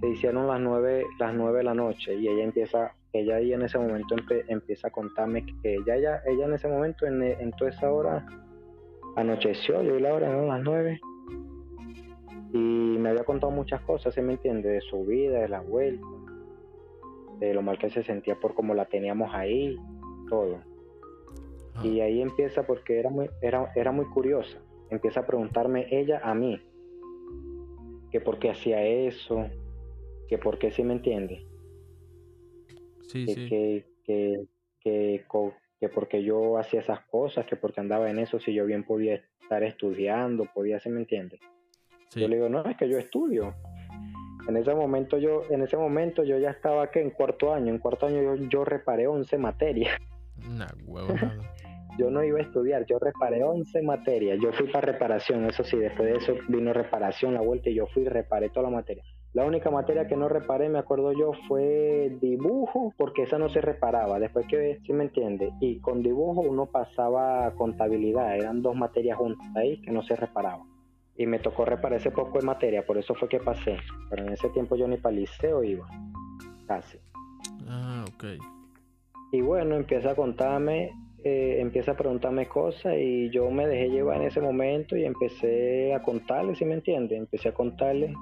[0.00, 3.62] Se hicieron las nueve, las nueve de la noche y ella empieza, ella ahí en
[3.62, 4.16] ese momento
[4.48, 8.26] empieza a contarme que ella, ella, ella en ese momento, en, en toda esa hora,
[9.16, 11.00] anocheció, yo y la hora eran las nueve.
[12.52, 14.68] Y me había contado muchas cosas, ¿se me entiende?
[14.68, 16.06] De su vida, de la vuelta,
[17.38, 19.76] de lo mal que se sentía por cómo la teníamos ahí,
[20.28, 20.60] todo.
[21.82, 24.58] Y ahí empieza porque era muy, era, era muy curiosa.
[24.90, 26.60] Empieza a preguntarme ella a mí
[28.10, 29.48] que por qué hacía eso,
[30.28, 31.44] que por qué sí me entiende.
[33.08, 33.48] Sí, que, sí.
[33.48, 34.46] Que, que,
[34.80, 35.24] que,
[35.80, 39.20] que, porque yo hacía esas cosas, que porque andaba en eso, si yo bien podía
[39.42, 41.40] estar estudiando, podía, ¿sí me entiende?
[42.14, 43.54] Yo le digo, no, es que yo estudio.
[44.46, 47.78] En ese momento yo, en ese momento yo ya estaba que en cuarto año, en
[47.78, 49.98] cuarto año yo, yo reparé 11 materias.
[50.48, 50.68] Nah,
[51.98, 55.76] yo no iba a estudiar, yo reparé 11 materias, yo fui para reparación, eso sí,
[55.76, 59.04] después de eso vino reparación, la vuelta y yo fui y reparé toda la materia.
[59.32, 63.60] La única materia que no reparé, me acuerdo yo, fue dibujo, porque esa no se
[63.60, 69.18] reparaba, después que, si me entiende, y con dibujo uno pasaba contabilidad, eran dos materias
[69.18, 70.68] juntas ahí que no se reparaban.
[71.16, 73.76] Y me tocó reparar ese poco de materia, por eso fue que pasé,
[74.08, 75.86] pero en ese tiempo yo ni para el liceo iba,
[76.66, 76.98] casi.
[77.68, 78.24] Ah, ok.
[79.32, 80.92] Y bueno, empieza a contarme
[81.26, 85.94] eh, empieza a preguntarme cosas y yo me dejé llevar en ese momento y empecé
[85.94, 87.16] a contarle, si me entiende?
[87.16, 88.12] Empecé a contarle,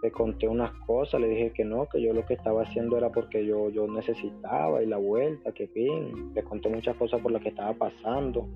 [0.00, 3.10] le conté unas cosas, le dije que no, que yo lo que estaba haciendo era
[3.10, 7.42] porque yo, yo necesitaba y la vuelta, que fin, le conté muchas cosas por las
[7.42, 8.46] que estaba pasando.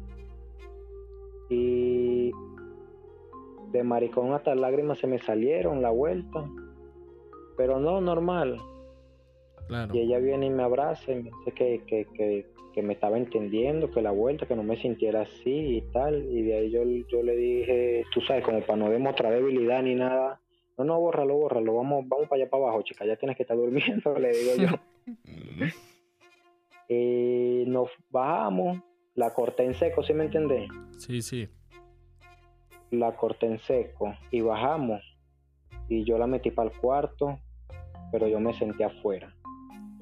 [1.50, 2.30] Y
[3.72, 6.48] de maricón hasta lágrimas se me salieron la vuelta,
[7.56, 8.56] pero no, normal.
[9.92, 13.16] Y ella viene y me abraza y me dice que, que, que, que me estaba
[13.16, 16.26] entendiendo, que la vuelta, que no me sintiera así y tal.
[16.30, 19.94] Y de ahí yo, yo le dije, tú sabes, como para no demostrar debilidad ni
[19.94, 20.40] nada,
[20.78, 23.56] no, no, bórralo, bórralo, vamos, vamos para allá para abajo, chica, ya tienes que estar
[23.62, 24.68] durmiendo, le digo yo.
[26.88, 28.78] y nos bajamos,
[29.14, 30.68] la corté en seco, ¿sí me entendés?
[30.98, 31.48] Sí, sí.
[32.90, 35.02] La corté en seco y bajamos.
[35.88, 37.38] Y yo la metí para el cuarto,
[38.10, 39.34] pero yo me senté afuera.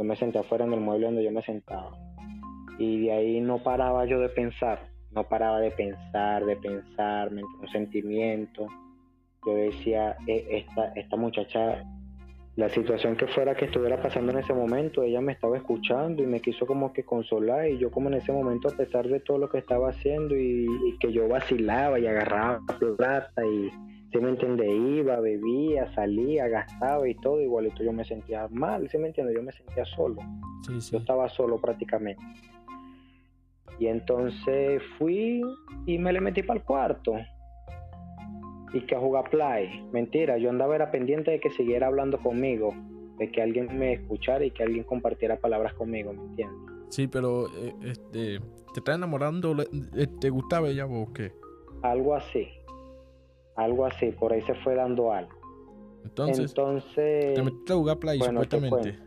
[0.01, 1.91] Yo me senté afuera en el mueble donde yo me sentaba
[2.79, 7.43] y de ahí no paraba yo de pensar, no paraba de pensar, de pensar, me
[7.45, 8.67] un sentimiento.
[9.45, 11.85] Yo decía, e, esta, esta muchacha,
[12.57, 16.27] la situación que fuera que estuviera pasando en ese momento, ella me estaba escuchando y
[16.27, 19.37] me quiso como que consolar y yo como en ese momento, a pesar de todo
[19.37, 22.61] lo que estaba haciendo y, que yo vacilaba y agarraba
[22.97, 23.71] plata y,
[24.13, 28.99] si me entiende, iba, bebía, salía, gastaba y todo, igualito yo me sentía mal, si
[28.99, 30.21] me entiende, yo me sentía solo.
[30.69, 32.23] Yo estaba solo prácticamente.
[33.79, 35.43] Y entonces fui
[35.87, 37.15] y me le metí para el cuarto.
[38.73, 39.85] Y que a jugar play.
[39.93, 42.75] Mentira, yo andaba era pendiente de que siguiera hablando conmigo,
[43.19, 46.59] de que alguien me escuchara y que alguien compartiera palabras conmigo, ¿me entiendes?
[46.89, 48.41] Sí, pero eh, este,
[48.75, 49.57] ¿te está enamorando?
[49.63, 51.33] Eh, ¿Te gustaba ella o qué?
[51.83, 52.49] Algo así.
[53.61, 55.39] Algo así, por ahí se fue dando algo.
[56.03, 58.99] Entonces, Entonces te metiste a jugar play supuestamente.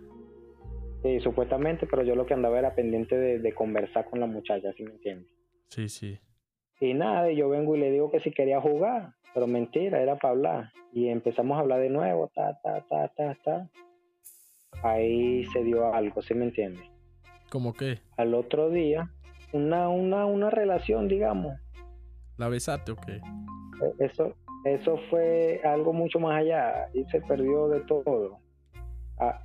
[1.02, 4.84] Sí, supuestamente, pero yo lo que andaba era pendiente de, conversar con la muchacha, ¿sí
[4.84, 5.28] me entiendes?
[5.70, 6.20] Sí, sí.
[6.80, 10.34] Y nada, yo vengo y le digo que si quería jugar, pero mentira, era para
[10.34, 10.72] hablar.
[10.94, 13.70] Y empezamos a hablar de nuevo, ta, ta, ta, ta, ta.
[14.84, 16.86] Ahí se dio algo, ¿sí me entiendes?
[17.50, 17.98] ¿Cómo qué?
[18.18, 19.10] Al otro día,
[19.52, 21.56] una, una, una relación, digamos.
[22.38, 23.14] ¿La besaste o qué?
[23.14, 28.40] E, eso, eso fue algo mucho más allá y se perdió de todo.
[29.20, 29.42] Ah,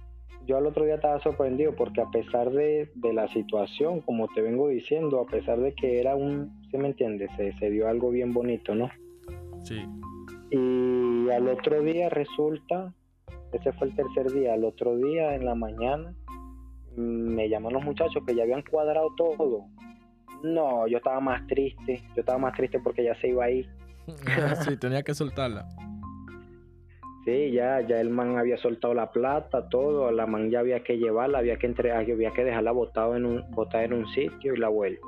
[0.46, 4.68] yo al otro día estaba sorprendido porque a pesar de, la situación, como te vengo
[4.68, 7.28] diciendo, a pesar de que era un, ¿se me entiende?
[7.36, 8.88] Se, se dio algo bien bonito, ¿no?
[9.64, 9.84] Sí.
[10.50, 12.94] Y al otro día resulta,
[13.52, 16.14] ese fue el tercer día, al otro día en la mañana
[16.98, 19.66] me llaman los muchachos que ya habían cuadrado todo.
[20.42, 23.68] No, yo estaba más triste, yo estaba más triste porque ya se iba a ir.
[24.64, 25.66] sí, tenía que soltarla.
[27.24, 30.96] Sí, ya, ya el man había soltado la plata, todo, la man ya había que
[30.96, 34.56] llevarla, había que entregar, había que dejarla botada en un, botada en un sitio y
[34.56, 35.06] la vuelta.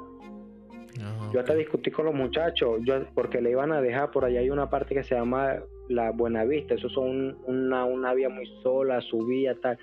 [1.32, 4.50] yo hasta discutí con los muchachos, yo, porque le iban a dejar por allá hay
[4.50, 9.54] una parte que se llama la Buenavista, eso son una, una vía muy sola, subía
[9.60, 9.78] tal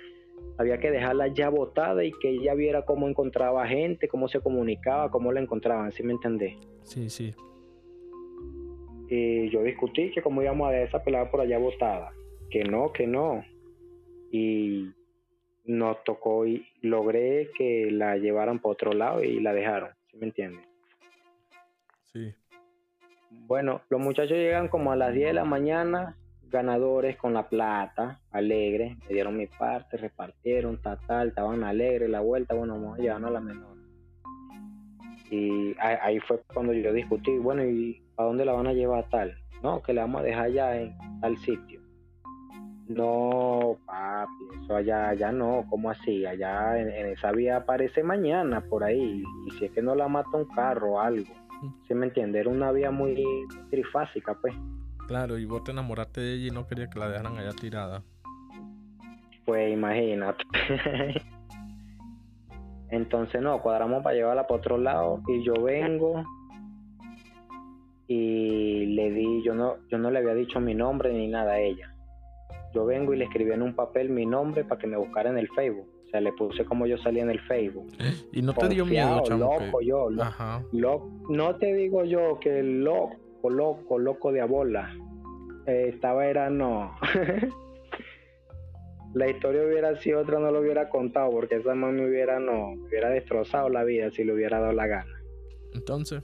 [0.58, 5.10] había que dejarla ya botada y que ella viera cómo encontraba gente, cómo se comunicaba,
[5.10, 6.56] cómo la encontraban, ¿sí me entendés?
[6.82, 7.34] Sí, sí.
[9.08, 12.12] Y yo discutí que cómo íbamos a dejar esa pelada por allá botada,
[12.50, 13.44] que no, que no.
[14.30, 14.90] Y
[15.64, 20.26] nos tocó y logré que la llevaran para otro lado y la dejaron, ¿sí me
[20.26, 20.66] entiendes?
[22.12, 22.34] Sí.
[23.30, 26.16] Bueno, los muchachos llegan como a las 10 de la mañana
[26.50, 32.20] ganadores con la plata, alegres, me dieron mi parte, repartieron, tal, tal, estaban alegres, la
[32.20, 33.76] vuelta, bueno, vamos a llevarnos a la menor.
[35.30, 39.34] Y ahí fue cuando yo discutí, bueno, ¿y a dónde la van a llevar tal?
[39.62, 41.80] No, que la vamos a dejar allá en tal sitio.
[42.88, 46.24] No, papi, eso allá, allá no, ¿cómo así?
[46.26, 50.30] Allá en, esa vía aparece mañana por ahí, y si es que no la mata
[50.34, 51.32] un carro o algo,
[51.86, 52.40] ¿sí me entiende?
[52.40, 53.22] Era una vía muy
[53.70, 54.54] trifásica, pues.
[55.06, 58.02] Claro, y vos te enamoraste de ella y no querías que la dejaran allá tirada.
[59.44, 60.44] Pues imagínate.
[62.90, 66.24] Entonces no, cuadramos para llevarla para otro lado y yo vengo
[68.08, 71.60] y le di, yo no, yo no le había dicho mi nombre ni nada a
[71.60, 71.94] ella.
[72.74, 75.38] Yo vengo y le escribí en un papel mi nombre para que me buscara en
[75.38, 75.86] el Facebook.
[76.06, 77.86] O sea, le puse como yo salía en el Facebook.
[78.32, 79.58] Y no te dio miedo, chamo.
[79.58, 80.08] Loco, yo.
[81.28, 83.16] no te digo yo que loco
[83.50, 84.94] loco, loco, de abola.
[85.66, 86.94] Eh, estaba era no.
[89.14, 92.72] la historia hubiera sido otra, no lo hubiera contado, porque esa mamá me hubiera no,
[92.72, 95.22] hubiera destrozado la vida si le hubiera dado la gana.
[95.74, 96.22] Entonces.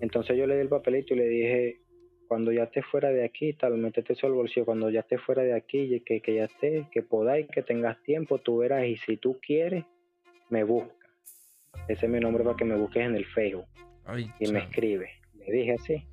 [0.00, 1.80] Entonces yo le di el papelito y le dije,
[2.26, 5.42] cuando ya esté fuera de aquí, tal, métete eso al bolsillo, cuando ya esté fuera
[5.42, 9.16] de aquí, que, que ya esté, que podáis, que tengas tiempo, tú verás, y si
[9.16, 9.84] tú quieres,
[10.48, 10.94] me busca.
[11.88, 13.66] Ese es mi nombre para que me busques en el Facebook.
[14.38, 15.10] y me escribe.
[15.38, 16.04] Le dije así.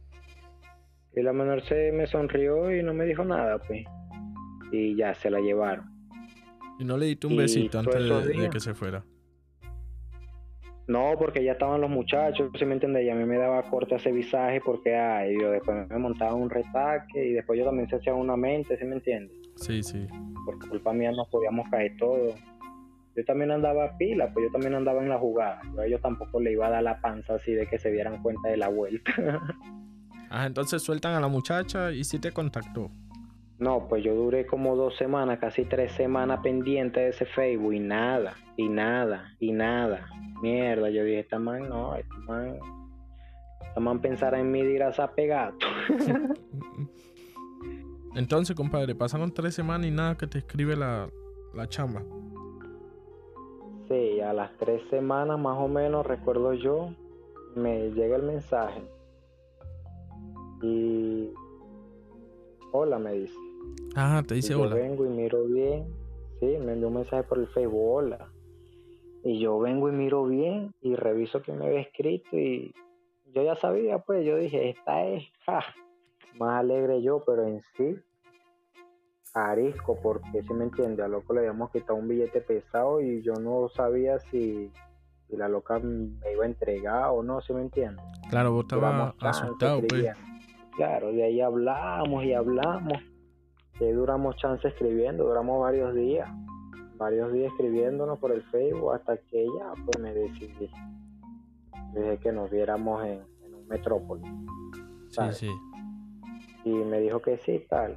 [1.15, 3.86] Y la menor se me sonrió y no me dijo nada, pues.
[4.71, 5.86] Y ya se la llevaron.
[6.80, 9.04] ¿Y no le diste un besito antes de, que se fuera?
[10.88, 13.95] No, porque ya estaban los muchachos, si me entiendes, y a mí me daba corte
[13.95, 17.97] ese visaje porque ay, yo después me montaba un retaque y después yo también se
[17.97, 19.36] hacía una mente, ¿sí me entiendes?
[19.56, 20.08] Sí, sí.
[20.45, 22.36] Por culpa mía nos podíamos caer todos.
[23.15, 25.60] Yo también andaba a pila, pues yo también andaba en la jugada.
[25.73, 28.21] Yo a ellos tampoco le iba a dar la panza así de que se dieran
[28.21, 29.12] cuenta de la vuelta.
[30.30, 32.91] Ah, entonces sueltan a la muchacha y sí te contactó.
[33.60, 37.80] No, pues yo duré como dos semanas, casi tres semanas pendiente de ese Facebook y
[37.80, 40.08] nada, y nada, y nada.
[40.41, 42.60] Mierda, yo dije, esta man no, esta man,
[43.62, 44.00] esta man
[44.36, 45.65] en mí dirás a pegato.
[48.15, 51.10] Entonces, compadre, pasaron tres semanas y nada que te escribe la,
[51.54, 52.04] la chamba.
[53.88, 56.89] Sí, a las tres semanas más o menos, recuerdo yo,
[57.56, 58.82] me llega el mensaje
[60.62, 61.30] y
[62.72, 63.46] hola me dice.
[63.95, 64.75] Ah, te dice hola.
[64.75, 65.88] Yo vengo y miro bien.
[66.39, 68.32] Sí, me envió un mensaje por el Facebook, hola.
[69.23, 72.73] Y yo vengo y miro bien y reviso que me había escrito y
[73.34, 75.23] yo ya sabía, pues yo dije, esta es
[76.39, 77.97] más alegre yo, pero en sí,
[79.34, 83.34] arisco, porque si me entiende, a loco le habíamos quitado un billete pesado y yo
[83.34, 84.71] no sabía si,
[85.30, 88.01] la loca me iba a entregar o no, si me entiende.
[88.30, 90.08] Claro, vos estabas asustado, pues.
[90.75, 93.03] Claro, de ahí hablamos y hablamos.
[93.79, 96.29] Ahí duramos chance escribiendo, duramos varios días,
[96.97, 100.69] varios días escribiéndonos por el Facebook hasta que ella pues me decidí.
[101.93, 103.21] Dije que nos viéramos en,
[103.53, 104.23] un metrópoli.
[105.09, 105.51] Sí, sí.
[106.65, 107.95] Y me dijo que sí, tal.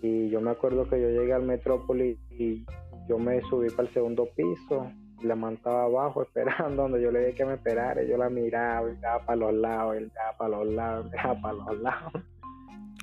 [0.00, 2.64] Y yo me acuerdo que yo llegué al metrópoli y
[3.08, 4.90] yo me subí para el segundo piso
[5.22, 8.02] la mantaba abajo esperando donde yo le dije que me esperara.
[8.02, 11.80] Yo la miraba, miraba para los lados, él miraba para los lados, miraba para los
[11.80, 12.12] lados.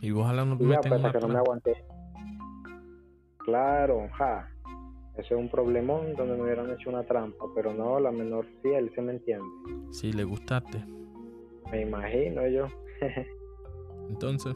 [0.01, 1.83] Y vos ojalá no te ya, pues, que no me aguanté.
[3.39, 4.49] Claro, ja.
[5.17, 8.89] Ese es un problemón donde me hubieran hecho una trampa, pero no, la menor fiel,
[8.95, 9.45] ¿se me entiende?
[9.91, 10.81] Sí, le gustaste.
[11.71, 12.67] Me imagino yo.
[14.09, 14.55] Entonces.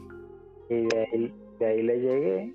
[0.70, 2.54] Y de ahí, de ahí le llegué.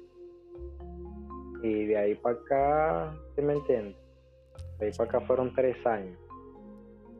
[1.61, 3.95] Y de ahí para acá, ¿se me entiende?
[4.79, 6.17] De ahí para acá fueron tres años.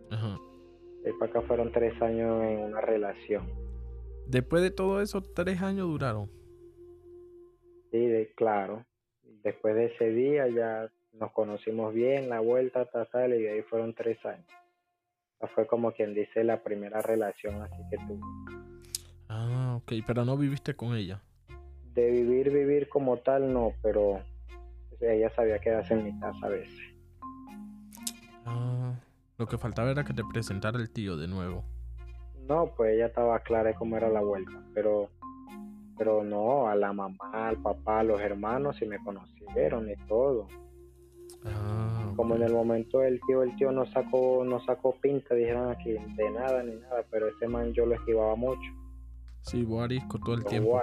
[0.09, 0.39] Ajá.
[1.03, 3.68] De ahí para acá fueron tres años en una relación.
[4.29, 6.29] Después de todo eso, tres años duraron.
[7.91, 8.85] Sí, de, claro.
[9.43, 13.95] Después de ese día ya nos conocimos bien, la vuelta, tal, y de ahí fueron
[13.95, 14.45] tres años.
[15.55, 18.21] fue como quien dice la primera relación así que tuve.
[19.29, 21.23] Ah, ok, pero no viviste con ella.
[21.95, 24.21] De vivir, vivir como tal, no, pero
[25.01, 26.79] ella sabía quedarse en mi casa a veces.
[28.45, 28.93] Ah,
[29.39, 31.78] lo que faltaba era que te presentara el tío de nuevo.
[32.49, 35.09] No, pues ella estaba clara de cómo era la vuelta, pero
[35.99, 40.47] pero no, a la mamá, al papá, a los hermanos sí me conocieron y todo.
[41.45, 45.69] Ah, Como en el momento el tío, el tío no sacó, no sacó pinta, dijeron
[45.69, 48.71] aquí, de nada ni nada, pero ese man yo lo esquivaba mucho.
[49.41, 50.79] Sí, Boarisco todo el tiempo.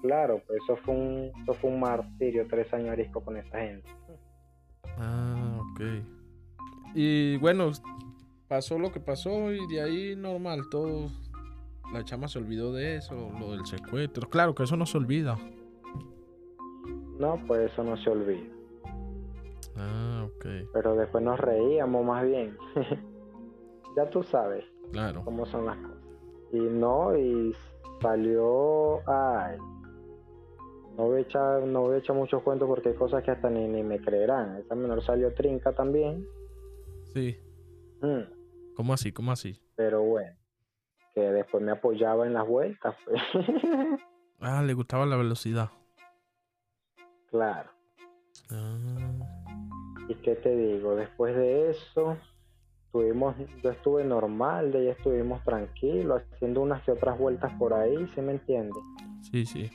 [0.00, 3.88] Claro, pues eso fue un, eso fue un martirio, tres años arisco con esa gente.
[4.98, 5.80] Ah, ok.
[6.94, 7.70] Y bueno,
[8.48, 11.10] pasó lo que pasó y de ahí normal, todo.
[11.92, 14.28] La chama se olvidó de eso, lo del secuestro.
[14.28, 15.38] Claro que eso no se olvida.
[17.18, 18.52] No, pues eso no se olvida.
[19.76, 20.46] Ah, ok.
[20.72, 22.56] Pero después nos reíamos más bien.
[23.96, 24.64] ya tú sabes.
[24.92, 25.22] Claro.
[25.24, 25.96] Cómo son las cosas.
[26.52, 27.54] Y no, y
[28.00, 29.00] salió.
[29.08, 29.58] Ay.
[30.96, 33.50] No voy a echar, no voy a echar muchos cuentos porque hay cosas que hasta
[33.50, 34.56] ni, ni me creerán.
[34.56, 36.26] Esa menor salió trinca también.
[37.12, 37.36] Sí.
[38.00, 38.35] Mm.
[38.76, 39.10] ¿Cómo así?
[39.10, 39.58] ¿Cómo así?
[39.74, 40.36] Pero bueno,
[41.14, 42.94] que después me apoyaba en las vueltas.
[43.04, 43.20] Pues.
[44.40, 45.70] ah, le gustaba la velocidad.
[47.30, 47.70] Claro.
[48.50, 48.76] Ah.
[50.08, 50.94] ¿Y qué te digo?
[50.94, 52.18] Después de eso,
[52.92, 58.06] tuvimos, yo estuve normal, de ahí estuvimos tranquilos, haciendo unas que otras vueltas por ahí,
[58.14, 58.78] ¿se me entiende?
[59.22, 59.70] Sí, sí.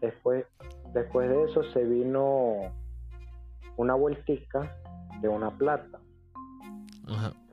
[0.00, 0.46] Después,
[0.94, 2.72] después de eso se vino
[3.76, 4.74] una vueltica
[5.20, 6.00] de una plata.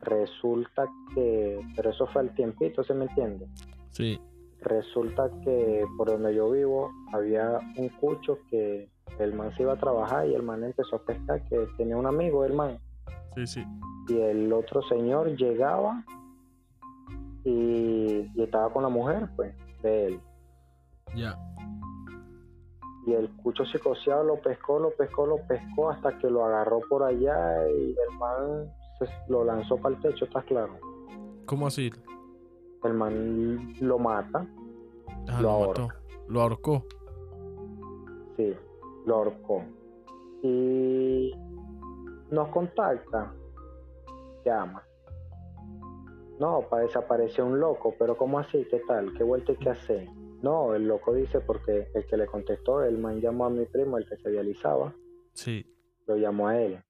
[0.08, 3.48] Resulta que, pero eso fue al tiempito, ¿se me entiende?
[3.92, 4.20] Sí.
[4.62, 8.90] Resulta que por donde yo vivo había un cucho que
[9.20, 12.06] el man se iba a trabajar y el man empezó a pescar que tenía un
[12.06, 12.80] amigo, el man.
[13.36, 13.66] Sí, sí.
[14.08, 16.04] Y el otro señor llegaba
[17.44, 20.20] y, y estaba con la mujer, pues, de él.
[21.16, 21.38] Ya
[23.08, 27.04] y el cucho psicoseado lo pescó, lo pescó, lo pescó hasta que lo agarró por
[27.04, 28.70] allá y el man
[29.28, 30.74] lo lanzó para el techo, ¿estás claro?
[31.46, 31.92] ¿Cómo así?
[32.84, 34.46] El man lo mata.
[35.30, 35.90] Ah, lo, ahorcó.
[36.28, 36.86] Lo ahorcó.
[38.36, 38.56] Sí,
[39.06, 39.64] lo ahorcó.
[40.44, 41.32] Y
[42.32, 43.34] nos contacta,
[44.46, 44.84] llama.
[46.40, 48.66] No, para desaparecer un loco, pero ¿cómo así?
[48.70, 49.14] ¿Qué tal?
[49.14, 50.08] ¿Qué vuelta hay que hacer?
[50.44, 53.98] No, el loco dice porque el que le contestó, el man llamó a mi primo,
[53.98, 54.94] el que se realizaba.
[55.34, 55.66] Sí.
[56.06, 56.84] Lo llamó a él.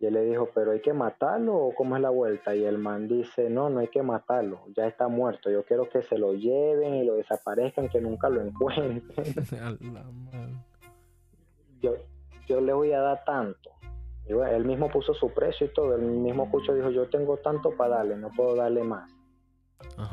[0.00, 2.54] Y él le dijo, pero hay que matarlo o cómo es la vuelta.
[2.54, 5.50] Y el man dice, no, no hay que matarlo, ya está muerto.
[5.50, 9.02] Yo quiero que se lo lleven y lo desaparezcan, que nunca lo encuentren.
[11.82, 11.94] yo,
[12.46, 13.70] yo le voy a dar tanto.
[14.28, 15.94] Y él mismo puso su precio y todo.
[15.94, 19.10] El mismo Cucho dijo, yo tengo tanto para darle, no puedo darle más.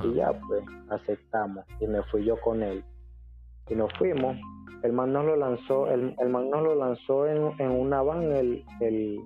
[0.04, 2.84] Y ya pues aceptamos y me fui yo con él.
[3.68, 4.38] Y nos fuimos.
[4.84, 8.32] El man nos lo lanzó, el, el man nos lo lanzó en, en una van,
[8.32, 9.20] el, el,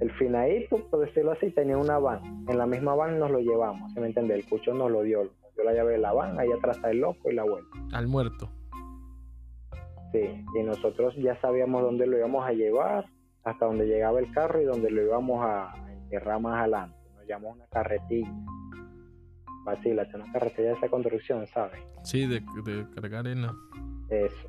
[0.00, 2.44] el finadito, por decirlo así, tenía una van.
[2.48, 4.34] En la misma van nos lo llevamos, ¿se me entiende?
[4.34, 5.24] El cucho nos lo dio.
[5.56, 7.70] Yo la llave de la van, ahí atrás está el loco y la vuelta.
[7.92, 8.48] Al muerto.
[10.12, 13.04] Sí, y nosotros ya sabíamos dónde lo íbamos a llevar,
[13.44, 16.96] hasta donde llegaba el carro y dónde lo íbamos a enterrar más adelante.
[17.14, 18.32] Nos llamó una carretilla
[19.64, 21.80] vacila, es una carretera de esa construcción, ¿sabes?
[22.04, 23.54] Sí, de, de cargar arena.
[24.08, 24.48] Eso.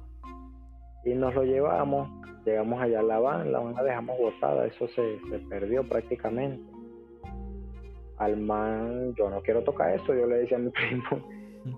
[1.04, 2.10] Y nos lo llevamos,
[2.46, 6.64] llegamos allá a la van, la van la dejamos botada, eso se, se perdió prácticamente.
[8.18, 11.28] Al man, yo no quiero tocar eso, yo le decía a mi primo,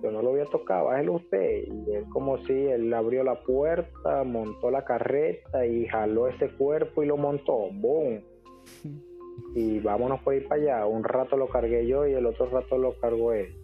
[0.02, 1.64] yo no lo voy a tocar, bájelo usted.
[1.68, 7.04] Y él como si, él abrió la puerta, montó la carreta y jaló ese cuerpo
[7.04, 8.22] y lo montó, ¡boom!
[9.56, 10.86] y vámonos por ir para allá.
[10.86, 13.56] Un rato lo cargué yo y el otro rato lo cargó él.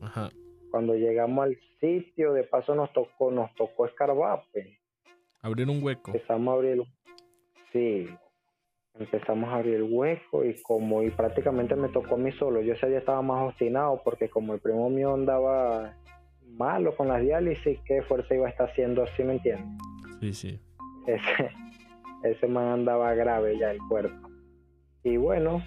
[0.00, 0.30] Ajá.
[0.70, 4.42] Cuando llegamos al sitio, de paso nos tocó, nos tocó escarbar.
[4.52, 4.66] Pues.
[5.42, 6.12] Abrir un hueco.
[6.12, 6.82] Empezamos a abrir,
[7.72, 8.08] sí,
[8.94, 12.60] empezamos a abrir el hueco y como y prácticamente me tocó a mí solo.
[12.60, 15.96] Yo ese día estaba más obstinado porque como el primo mío andaba
[16.46, 19.66] malo con las diálisis, ¿qué fuerza iba a estar haciendo así, me entiendes?
[20.20, 20.60] Sí, sí.
[21.06, 21.50] Ese,
[22.24, 24.28] ese man andaba grave ya el cuerpo.
[25.02, 25.62] Y bueno,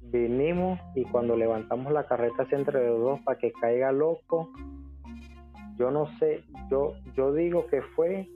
[0.00, 4.50] vinimos y cuando levantamos la carreta así entre los dos para que caiga loco,
[5.76, 8.28] yo no sé, yo, yo digo que fue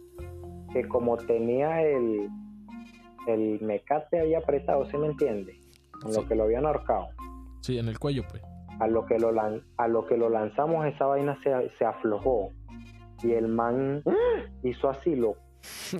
[0.73, 2.29] que como tenía el,
[3.27, 5.61] el mecate ahí apretado, ¿se me entiende?
[6.05, 7.09] En lo que lo habían ahorcado.
[7.61, 8.43] Sí, en el cuello, pues.
[8.81, 9.31] A lo que lo,
[9.77, 12.51] a lo, que lo lanzamos, esa vaina se, se aflojó.
[13.23, 14.03] Y el man
[14.62, 15.37] hizo así, lo.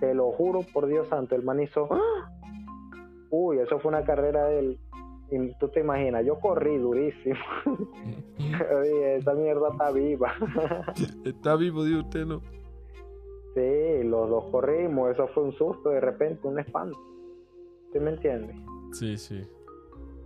[0.00, 1.88] Te lo juro por Dios santo, el man hizo.
[3.30, 4.78] Uy, eso fue una carrera del.
[5.60, 7.36] Tú te imaginas, yo corrí durísimo.
[8.80, 10.32] Oye, esa mierda está viva.
[11.24, 12.40] está vivo, dios usted, ¿no?
[13.54, 16.98] Sí, los dos corrimos, eso fue un susto de repente, un espanto.
[17.92, 18.56] ¿Sí me entiendes?
[18.92, 19.42] Sí, sí.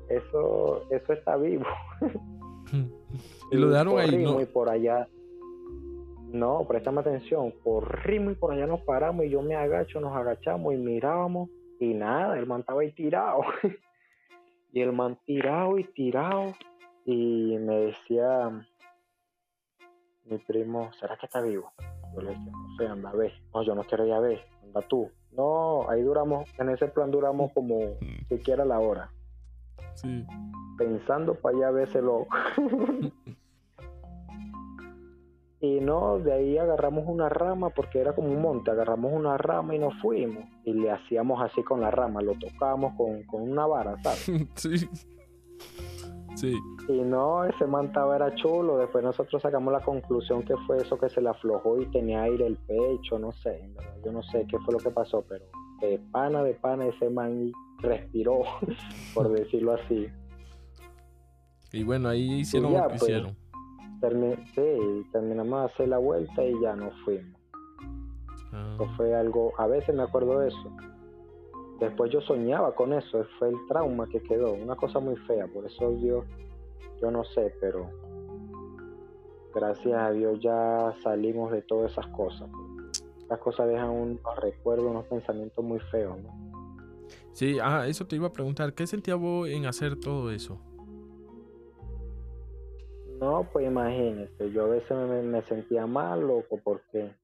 [0.08, 1.64] Eso, eso está vivo.
[3.50, 4.40] y lo dejaron ahí, ¿no?
[4.40, 5.08] Y por allá.
[6.28, 7.52] No, préstame atención.
[7.64, 11.50] Corrimos y por allá nos paramos y yo me agacho, nos agachamos y mirábamos
[11.82, 13.42] y nada, el man estaba ahí tirado.
[14.72, 16.52] y el man tirado y tirado
[17.04, 18.50] y me decía
[20.24, 21.72] mi primo, ¿será que está vivo?
[22.14, 23.32] Yo le decía, no sé, anda a ver.
[23.52, 25.10] No, yo no quiero ir a ver, anda tú.
[25.32, 27.96] No, ahí duramos, en ese plan duramos como
[28.28, 29.10] siquiera la hora.
[29.94, 30.24] Sí.
[30.78, 32.28] Pensando para allá vérselo.
[35.62, 39.76] y no, de ahí agarramos una rama porque era como un monte, agarramos una rama
[39.76, 40.44] y nos fuimos.
[40.64, 44.48] Y le hacíamos así con la rama, lo tocábamos con, con una vara, ¿sabes?
[44.56, 44.88] sí.
[46.34, 46.58] Sí.
[46.88, 48.76] Y no, ese mantaba era chulo.
[48.76, 52.44] Después nosotros sacamos la conclusión que fue eso que se le aflojó y tenía aire
[52.44, 53.72] el pecho, no sé.
[54.04, 55.44] Yo no sé qué fue lo que pasó, pero
[55.80, 58.42] de pana de pana ese man respiró,
[59.14, 60.08] por decirlo así.
[61.72, 63.41] Y bueno, ahí hicieron lo que pues, hicieron.
[64.54, 67.40] Sí, terminamos de hacer la vuelta y ya nos fuimos.
[68.52, 68.74] Ah.
[68.74, 70.76] Eso fue algo, a veces me acuerdo de eso
[71.82, 75.66] después yo soñaba con eso, fue el trauma que quedó, una cosa muy fea, por
[75.66, 76.24] eso yo,
[77.00, 77.90] yo no sé, pero
[79.54, 82.48] gracias a Dios ya salimos de todas esas cosas.
[83.28, 86.52] Las cosas dejan unos recuerdos, unos pensamientos muy feos, ¿no?
[87.32, 90.60] Sí, ah, eso te iba a preguntar, ¿qué sentía vos en hacer todo eso?
[93.22, 97.14] No, pues imagínese, yo a veces me, sentía mal, loco, porque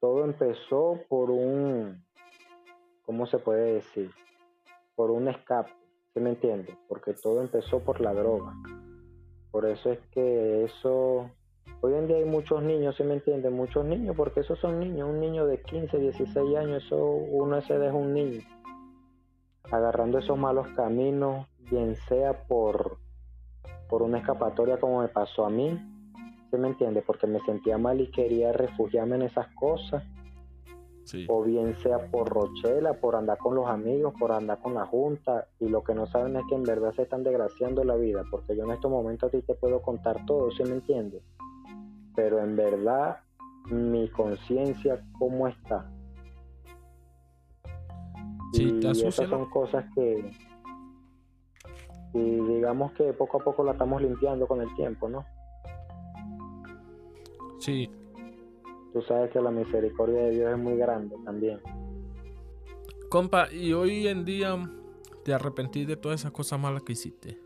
[0.00, 2.02] todo empezó por un
[3.02, 4.10] ¿cómo se puede decir?
[4.94, 5.70] Por un escape,
[6.14, 6.78] ¿se me entiende?
[6.88, 8.54] Porque todo empezó por la droga.
[9.50, 11.30] Por eso es que eso,
[11.82, 13.50] hoy en día hay muchos niños, ¿se me entiende?
[13.50, 17.78] Muchos niños, porque esos son niños, un niño de 15, 16 años, eso uno se
[17.78, 18.40] deja un niño,
[19.70, 22.96] agarrando esos malos caminos, bien sea por,
[23.88, 25.78] por una escapatoria como me pasó a mí,
[26.50, 27.02] ¿se me entiende?
[27.02, 30.02] Porque me sentía mal y quería refugiarme en esas cosas
[31.28, 35.46] o bien sea por Rochela, por andar con los amigos, por andar con la junta,
[35.60, 38.56] y lo que no saben es que en verdad se están desgraciando la vida, porque
[38.56, 41.22] yo en estos momentos a ti te puedo contar todo, ¿sí me entiendes?
[42.14, 43.18] Pero en verdad,
[43.70, 45.90] mi conciencia, ¿cómo está?
[48.52, 50.30] Sí, y esas son cosas que,
[52.16, 55.24] y digamos que poco a poco la estamos limpiando con el tiempo, ¿no?
[57.58, 57.90] Sí,
[58.96, 61.60] tú sabes que la misericordia de Dios es muy grande también.
[63.10, 64.56] Compa, y hoy en día
[65.22, 67.38] te arrepentí de todas esas cosas malas que hiciste.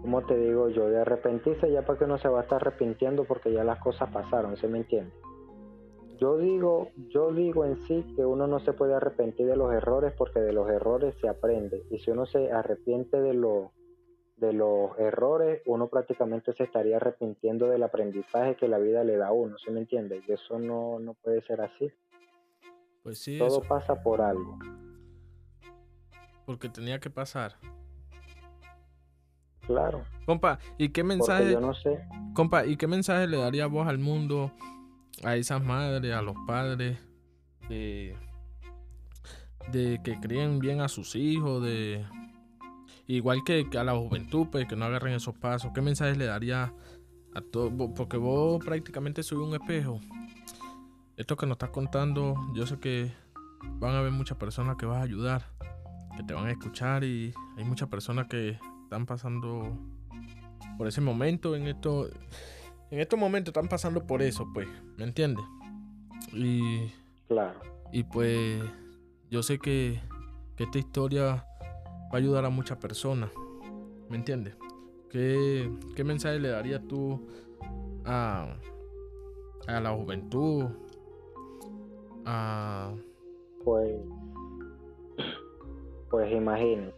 [0.00, 3.24] Como te digo yo, de arrepentirse ya para que uno se va a estar arrepintiendo
[3.24, 5.12] porque ya las cosas pasaron, ¿se me entiende?
[6.18, 10.14] Yo digo, yo digo en sí que uno no se puede arrepentir de los errores
[10.16, 11.82] porque de los errores se aprende.
[11.90, 13.72] Y si uno se arrepiente de lo,
[14.40, 19.28] de los errores, uno prácticamente se estaría arrepintiendo del aprendizaje que la vida le da
[19.28, 20.22] a uno, ¿sí me entiende?
[20.26, 21.92] Y eso no, no puede ser así.
[23.02, 23.38] Pues sí.
[23.38, 24.58] Todo pasa por algo.
[26.46, 27.56] Porque tenía que pasar.
[29.66, 30.02] Claro.
[30.24, 31.52] Compa, ¿y qué mensaje?
[31.52, 32.00] yo no sé.
[32.34, 34.52] Compa, ¿y qué mensaje le daría vos al mundo,
[35.22, 36.98] a esas madres, a los padres,
[37.68, 38.16] de,
[39.70, 42.06] de que críen bien a sus hijos, de
[43.16, 46.72] igual que, a la juventud, pues que no agarren esos pasos, ¿qué mensajes le daría
[47.34, 47.92] a todo?
[47.94, 50.00] Porque vos prácticamente sois un espejo.
[51.16, 53.12] Esto que nos estás contando, yo sé que
[53.78, 55.44] van a haber muchas personas que vas a ayudar,
[56.16, 59.76] que te van a escuchar y hay muchas personas que están pasando
[60.78, 62.08] por ese momento en esto
[62.90, 65.44] en estos momentos están pasando por eso, pues, ¿me entiendes?
[66.32, 66.90] Y
[67.28, 67.60] claro.
[67.92, 68.62] Y pues
[69.30, 70.00] yo sé que,
[70.56, 71.44] que esta historia
[72.12, 73.30] va a ayudar a muchas personas.
[74.08, 74.56] ¿Me entiendes?
[75.08, 77.20] ¿Qué, ¿Qué, mensaje le darías tú
[78.04, 78.56] a,
[79.66, 80.66] a la juventud?
[82.24, 82.92] A...
[83.64, 84.00] Pues,
[86.10, 86.94] pues imagínense.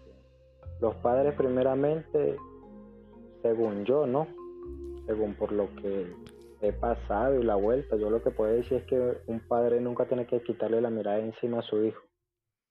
[0.80, 2.36] Los padres primeramente,
[3.42, 4.26] según yo, ¿no?
[5.06, 6.12] Según por lo que
[6.62, 10.06] he pasado y la vuelta, yo lo que puedo decir es que un padre nunca
[10.06, 12.02] tiene que quitarle la mirada encima a su hijo,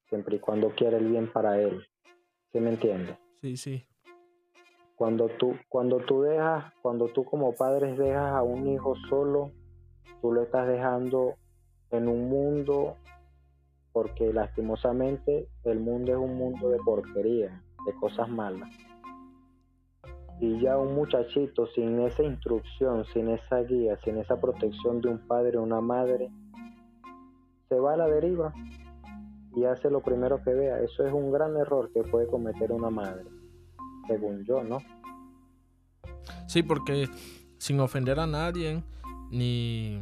[0.10, 1.86] siempre y cuando quiera el bien para él.
[2.52, 3.18] ¿Sí me entiende?
[3.40, 3.86] Sí, sí.
[4.96, 9.52] Cuando tú, cuando tú dejas, cuando tú como padres dejas a un hijo solo,
[10.22, 11.36] tú lo estás dejando
[11.92, 12.98] en un mundo
[13.94, 18.70] porque lastimosamente el mundo es un mundo de porquería, de cosas malas.
[20.40, 25.28] Y ya un muchachito sin esa instrucción, sin esa guía, sin esa protección de un
[25.28, 26.30] padre o una madre,
[27.70, 28.54] se va a la deriva
[29.56, 30.80] y hace lo primero que vea.
[30.82, 33.26] Eso es un gran error que puede cometer una madre,
[34.08, 34.80] según yo, ¿no?
[36.48, 37.10] Sí, porque
[37.58, 38.84] sin ofender a nadie,
[39.30, 40.02] ni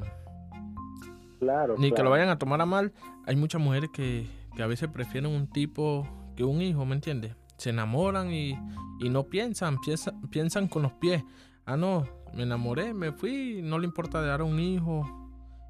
[1.39, 2.91] Claro, ni que lo vayan a tomar a mal.
[3.25, 4.27] Hay muchas mujeres que,
[4.59, 7.35] a veces prefieren un tipo que un hijo, ¿me entiendes?
[7.57, 8.57] Se enamoran y,
[8.99, 11.23] no piensan, piensan, piensan con los pies.
[11.65, 15.05] Ah, no, me enamoré, me fui, no le importa dar a un hijo.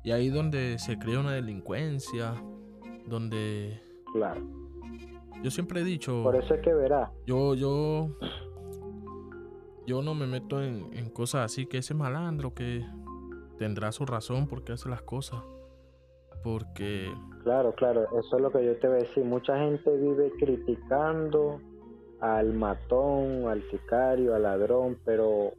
[0.04, 2.34] Y ahí donde se crea una delincuencia,
[3.10, 3.82] donde...
[4.14, 4.42] Claro.
[5.44, 6.24] Yo siempre he dicho...
[6.24, 7.12] Por eso es que verá.
[7.26, 8.10] Yo, yo...
[9.86, 12.86] Yo no me meto en, en cosas así, que ese malandro que
[13.58, 15.44] tendrá su razón porque hace las cosas
[16.44, 17.12] porque...
[17.44, 19.24] Claro, claro, eso es lo que yo te voy a decir.
[19.24, 21.62] Mucha gente vive criticando
[22.20, 25.54] al matón, al sicario, al ladrón, pero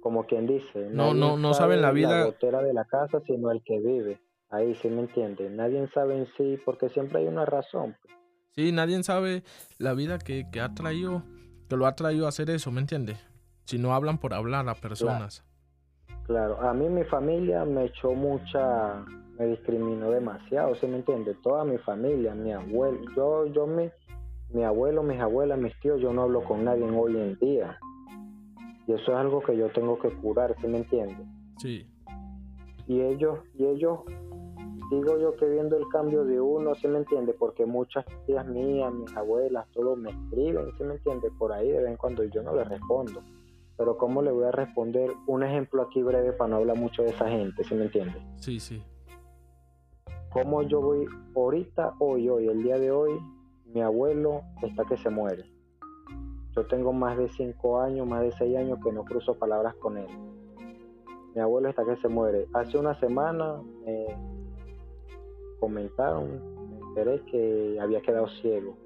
[0.00, 2.18] como quien dice, no, no, no saben la vida.
[2.18, 4.20] La gotera de la casa, sino el que vive.
[4.52, 5.50] Ahí sí me entiende.
[5.50, 7.96] Nadie sabe en sí, porque siempre hay una razón.
[8.00, 8.14] Pues.
[8.54, 9.42] Sí, nadie sabe
[9.78, 11.24] la vida que, que ha traído,
[11.68, 13.18] que lo ha traído a hacer eso, ¿me entiendes?
[13.64, 15.42] Si no hablan por hablar a personas.
[16.26, 16.60] claro.
[16.60, 19.04] a mí mi familia me echó mucha
[19.38, 21.34] me discriminó demasiado, ¿sí me entiende?
[21.42, 23.90] Toda mi familia, mi abuelo, yo, yo, mi,
[24.50, 27.78] mi abuelo, mis abuelas, mis tíos, yo no hablo con nadie hoy en día.
[28.86, 31.24] Y eso es algo que yo tengo que curar, ¿sí me entiende?
[31.58, 31.86] Sí.
[32.86, 34.00] Y ellos, y ellos,
[34.92, 37.34] digo yo que viendo el cambio de uno, ¿sí me entiende?
[37.34, 41.30] Porque muchas tías mías, mis abuelas, todos me escriben, ¿sí me entiende?
[41.38, 43.22] Por ahí de vez en cuando yo no les respondo.
[43.76, 45.10] Pero ¿cómo le voy a responder?
[45.26, 48.22] Un ejemplo aquí breve para no hablar mucho de esa gente, ¿sí me entiende?
[48.36, 48.82] Sí, sí
[50.32, 53.20] cómo yo voy ahorita, hoy, hoy, el día de hoy,
[53.66, 55.44] mi abuelo está que se muere.
[56.56, 59.96] Yo tengo más de cinco años, más de seis años que no cruzo palabras con
[59.98, 60.06] él.
[61.34, 62.46] Mi abuelo está que se muere.
[62.52, 64.06] Hace una semana me
[65.62, 68.76] comentaron, me enteré que había quedado ciego.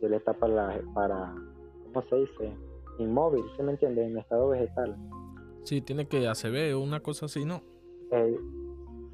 [0.00, 1.34] él está para, para
[1.84, 2.56] ¿cómo se dice?
[2.98, 4.06] Inmóvil, ¿se me entiende?
[4.06, 4.96] En estado vegetal.
[5.64, 7.60] Sí, tiene que ACV o una cosa así, ¿no?
[8.10, 8.38] Eh,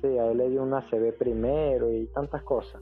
[0.01, 2.81] Sí, a él le dio una CB primero y tantas cosas.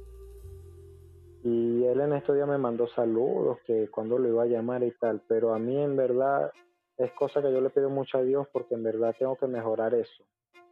[1.42, 4.90] Y él en estos días me mandó saludos, que cuando lo iba a llamar y
[4.98, 6.50] tal, pero a mí en verdad
[6.98, 9.94] es cosa que yo le pido mucho a Dios porque en verdad tengo que mejorar
[9.94, 10.24] eso.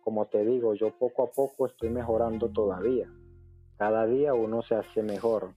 [0.05, 3.11] Como te digo, yo poco a poco estoy mejorando todavía.
[3.78, 5.55] Cada día uno se hace mejor.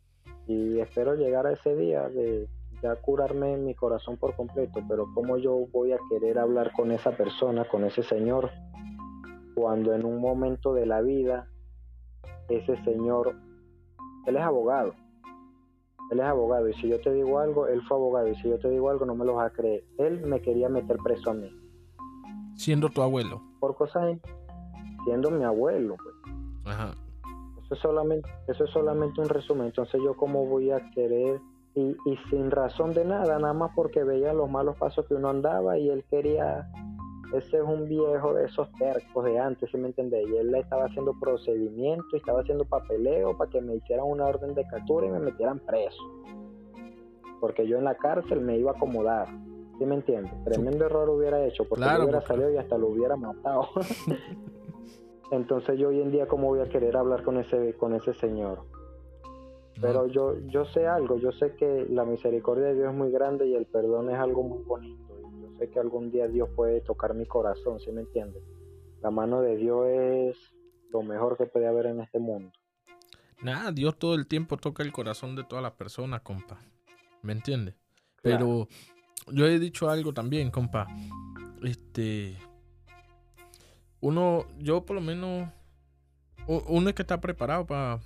[0.47, 2.47] Y espero llegar a ese día de
[2.81, 6.91] ya curarme en mi corazón por completo, pero ¿cómo yo voy a querer hablar con
[6.91, 8.51] esa persona, con ese Señor,
[9.55, 11.47] cuando en un momento de la vida
[12.47, 13.35] ese señor,
[14.25, 14.93] él es abogado,
[16.11, 18.59] él es abogado y si yo te digo algo, él fue abogado y si yo
[18.59, 19.83] te digo algo no me lo vas a creer.
[19.97, 21.51] Él me quería meter preso a mí.
[22.55, 23.41] Siendo tu abuelo.
[23.59, 24.17] Por cosas,
[25.07, 25.95] siendo mi abuelo.
[25.95, 26.35] Pues.
[26.65, 26.91] Ajá.
[27.63, 29.67] Eso es solamente, eso es solamente un resumen.
[29.67, 31.39] Entonces yo cómo voy a querer
[31.75, 35.29] y, y sin razón de nada, nada más porque veía los malos pasos que uno
[35.29, 36.67] andaba y él quería
[37.33, 40.29] ese es un viejo de esos tercos de antes, si me entendéis?
[40.29, 44.25] Y él le estaba haciendo procedimiento y estaba haciendo papeleo para que me hicieran una
[44.25, 46.01] orden de captura y me metieran preso.
[47.41, 49.27] Porque yo en la cárcel me iba a acomodar.
[49.77, 50.31] ¿Sí me entiendes?
[50.45, 53.67] Tremendo error hubiera hecho, porque yo hubiera salido y hasta lo hubiera matado.
[55.31, 58.63] Entonces yo hoy en día cómo voy a querer hablar con ese con ese señor.
[59.79, 63.47] Pero yo yo sé algo, yo sé que la misericordia de Dios es muy grande
[63.47, 65.07] y el perdón es algo muy bonito
[65.57, 68.43] sé que algún día Dios puede tocar mi corazón, ¿sí me entiendes?
[69.01, 70.37] La mano de Dios es
[70.91, 72.51] lo mejor que puede haber en este mundo.
[73.41, 76.59] Nada, Dios todo el tiempo toca el corazón de todas las personas, compa.
[77.21, 77.75] ¿Me entiendes?
[78.21, 78.67] Pero
[79.31, 80.87] yo he dicho algo también, compa.
[81.63, 82.35] Este.
[84.01, 85.49] Uno, yo por lo menos.
[86.47, 87.99] Uno es que está preparado para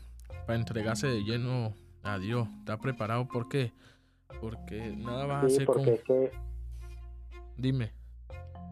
[0.47, 2.47] entregarse de lleno a Dios.
[2.59, 3.71] Está preparado, ¿por qué?
[4.39, 6.31] Porque nada va a hacer porque es que
[7.61, 7.91] Dime.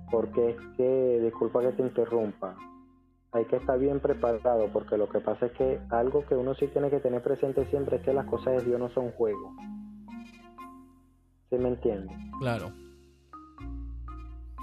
[0.09, 2.55] Porque es que, disculpa que te interrumpa,
[3.31, 6.67] hay que estar bien preparado porque lo que pasa es que algo que uno sí
[6.67, 9.53] tiene que tener presente siempre es que las cosas de Dios no son juego.
[11.51, 12.15] ¿Sí me entiende?
[12.39, 12.71] Claro.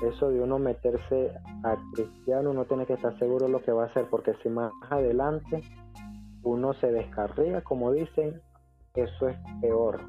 [0.02, 1.32] Eso de uno meterse
[1.62, 4.48] a cristiano, uno tiene que estar seguro de lo que va a hacer porque si
[4.48, 5.62] más adelante
[6.42, 8.40] uno se descarriga, como dicen,
[8.94, 10.00] eso es peor.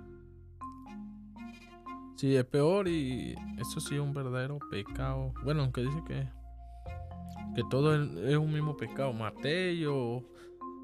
[2.16, 5.34] Sí, es peor y eso sí es un verdadero pecado.
[5.44, 6.28] Bueno, aunque dice que,
[7.56, 9.14] que todo es, un mismo pecado.
[9.14, 10.24] Maté o,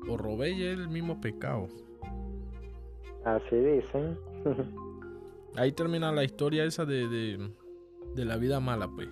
[0.07, 1.67] o robé es el mismo pecado.
[3.25, 4.17] Así dicen.
[5.55, 7.51] Ahí termina la historia esa de, de,
[8.15, 9.09] la vida mala, pues.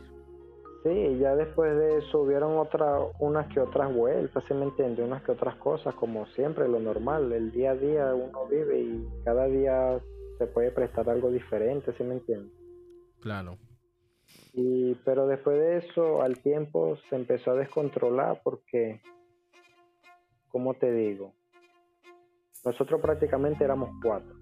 [0.83, 5.03] Sí, ya después de eso hubieron otra, unas que otras vueltas, ¿sí me entiende?
[5.03, 7.31] Unas que otras cosas, como siempre, lo normal.
[7.31, 10.01] El día a día uno vive y cada día
[10.39, 12.51] se puede prestar algo diferente, ¿sí me entiende?
[13.21, 13.57] Claro.
[14.53, 19.01] Y, pero después de eso, al tiempo se empezó a descontrolar porque,
[20.49, 21.33] ¿cómo te digo?
[22.65, 24.35] Nosotros prácticamente éramos cuatro.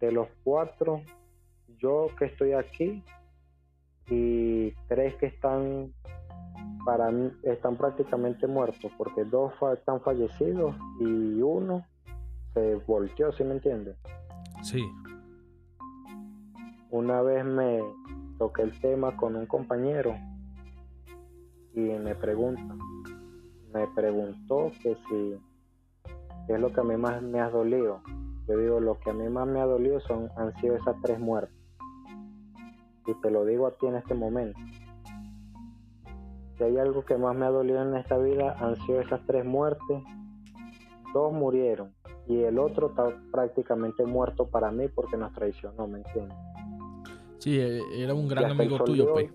[0.00, 1.02] De los cuatro,
[1.78, 3.02] yo que estoy aquí
[4.08, 5.92] y tres que están
[6.84, 11.84] para mí están prácticamente muertos porque dos están fallecidos y uno
[12.52, 13.96] se volteó, ¿sí me entiendes?
[14.62, 14.84] Sí.
[16.90, 17.80] Una vez me
[18.38, 20.14] toqué el tema con un compañero
[21.74, 22.76] y me pregunta,
[23.72, 25.40] me preguntó que si
[26.48, 28.00] es lo que a mí más me ha dolido.
[28.46, 31.18] Yo digo, lo que a mí más me ha dolido son, han sido esas tres
[31.18, 31.63] muertes.
[33.06, 34.58] Y te lo digo a ti en este momento.
[36.56, 39.44] Si hay algo que más me ha dolido en esta vida, han sido esas tres
[39.44, 40.02] muertes.
[41.12, 41.92] Dos murieron
[42.26, 46.36] y el otro está prácticamente muerto para mí porque nos traicionó, ¿me entiendes?
[47.38, 49.30] Sí, e, era un gran amigo tuyo, pues.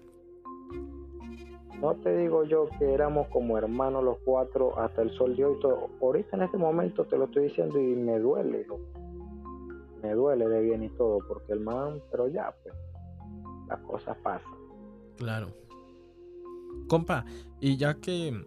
[1.80, 5.60] No te digo yo que éramos como hermanos los cuatro hasta el sol de hoy.
[5.62, 5.90] Todo.
[6.02, 8.66] Ahorita en este momento te lo estoy diciendo y me duele,
[10.02, 12.76] me duele de bien y todo, porque el man, pero ya, pues,
[13.70, 14.52] las cosas pasan.
[15.18, 15.54] Claro.
[16.88, 17.26] Compa,
[17.62, 18.44] y ya que,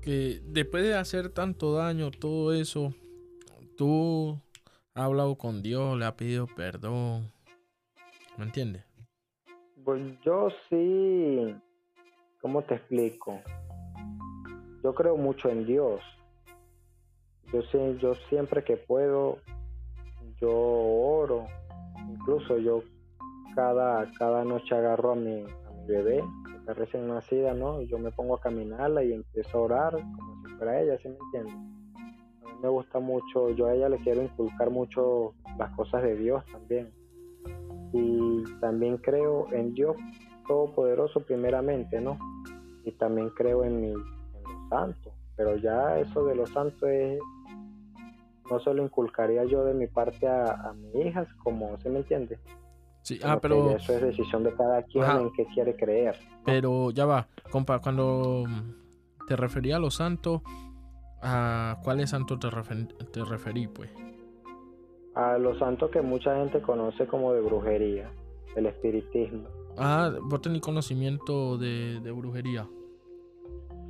[0.00, 2.94] que después de hacer tanto daño, todo eso,
[3.76, 4.38] tú
[4.94, 7.30] has hablado con Dios, le has pedido perdón,
[8.36, 8.84] ¿me entiendes?
[9.84, 11.54] Pues yo sí
[12.42, 13.40] ¿Cómo te explico?
[14.82, 16.00] Yo creo mucho en Dios.
[17.52, 17.60] Yo,
[17.98, 19.38] yo siempre que puedo,
[20.40, 21.46] yo oro.
[22.10, 22.82] Incluso yo
[23.54, 26.22] cada, cada noche agarro a mi, a mi bebé,
[26.66, 27.80] que recién nacida, ¿no?
[27.80, 31.08] Y yo me pongo a caminarla y empiezo a orar como si fuera ella, ¿sí
[31.08, 31.54] me entiendes?
[31.54, 36.16] A mí me gusta mucho, yo a ella le quiero inculcar mucho las cosas de
[36.16, 36.92] Dios también.
[37.92, 39.96] Y también creo en Dios
[40.46, 42.18] Todopoderoso primeramente, ¿no?
[42.84, 47.20] Y también creo en, mi, en los santos, pero ya eso de los santos es,
[48.50, 52.38] no solo inculcaría yo de mi parte a, mis hijas, como, ¿se me entiende?
[53.02, 53.76] Sí, ah, pero...
[53.76, 56.16] Eso es decisión de cada quien en qué quiere creer.
[56.44, 58.44] Pero ya va, compa, cuando
[59.26, 60.42] te refería a los santos,
[61.20, 62.48] ¿a cuáles santos te,
[63.06, 63.90] te referí, pues?
[65.14, 68.10] A los santos que mucha gente conoce como de brujería,
[68.56, 69.48] el espiritismo.
[69.76, 72.66] Ah, vos tenés conocimiento de, brujería.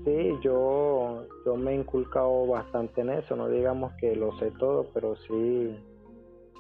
[0.05, 4.87] Sí, yo, yo me he inculcado bastante en eso, no digamos que lo sé todo,
[4.93, 5.77] pero sí,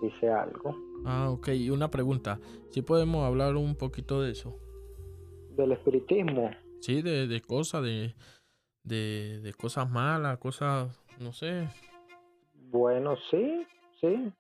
[0.00, 0.76] sí sé algo.
[1.04, 2.38] Ah, ok, y una pregunta,
[2.70, 4.58] ¿sí podemos hablar un poquito de eso?
[5.56, 6.50] ¿Del espiritismo?
[6.80, 8.14] Sí, de, de cosas, de,
[8.84, 11.68] de, de cosas malas, cosas, no sé.
[12.70, 13.66] Bueno, sí,
[14.00, 14.32] sí.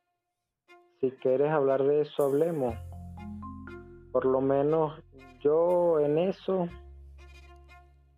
[1.00, 2.74] Si quieres hablar de eso, hablemos
[4.12, 4.92] por lo menos
[5.40, 6.68] yo en eso,